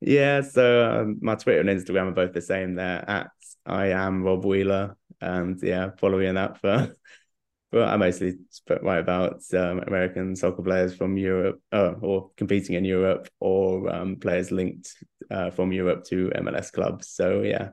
Yeah, 0.01 0.41
so 0.41 1.01
um, 1.01 1.19
my 1.21 1.35
Twitter 1.35 1.61
and 1.61 1.69
Instagram 1.69 2.09
are 2.09 2.11
both 2.11 2.33
the 2.33 2.41
same 2.41 2.75
there 2.75 3.09
at 3.09 3.29
I 3.65 3.87
am 3.87 4.23
Rob 4.23 4.45
Wheeler. 4.45 4.97
And 5.21 5.61
yeah, 5.61 5.91
follow 5.97 6.19
me 6.19 6.27
on 6.27 6.35
that 6.35 6.59
for 6.59 6.95
well, 7.73 7.89
I 7.89 7.97
mostly 7.97 8.37
write 8.81 8.99
about 8.99 9.41
um, 9.53 9.79
American 9.79 10.35
soccer 10.35 10.61
players 10.61 10.95
from 10.95 11.17
Europe 11.17 11.59
uh, 11.71 11.93
or 12.01 12.29
competing 12.37 12.75
in 12.75 12.85
Europe 12.85 13.27
or 13.39 13.89
um, 13.89 14.17
players 14.17 14.51
linked 14.51 14.93
uh, 15.31 15.49
from 15.49 15.71
Europe 15.71 16.03
to 16.05 16.31
MLS 16.35 16.71
clubs. 16.71 17.09
So 17.09 17.41
yeah, 17.41 17.69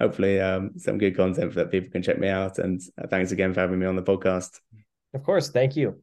hopefully 0.00 0.40
um, 0.40 0.72
some 0.78 0.98
good 0.98 1.16
content 1.16 1.54
that 1.54 1.70
people 1.70 1.90
can 1.90 2.02
check 2.02 2.18
me 2.18 2.28
out. 2.28 2.58
And 2.58 2.80
uh, 2.96 3.06
thanks 3.06 3.32
again 3.32 3.52
for 3.52 3.60
having 3.60 3.78
me 3.78 3.86
on 3.86 3.96
the 3.96 4.02
podcast. 4.02 4.60
Of 5.12 5.22
course. 5.22 5.50
Thank 5.50 5.76
you. 5.76 6.02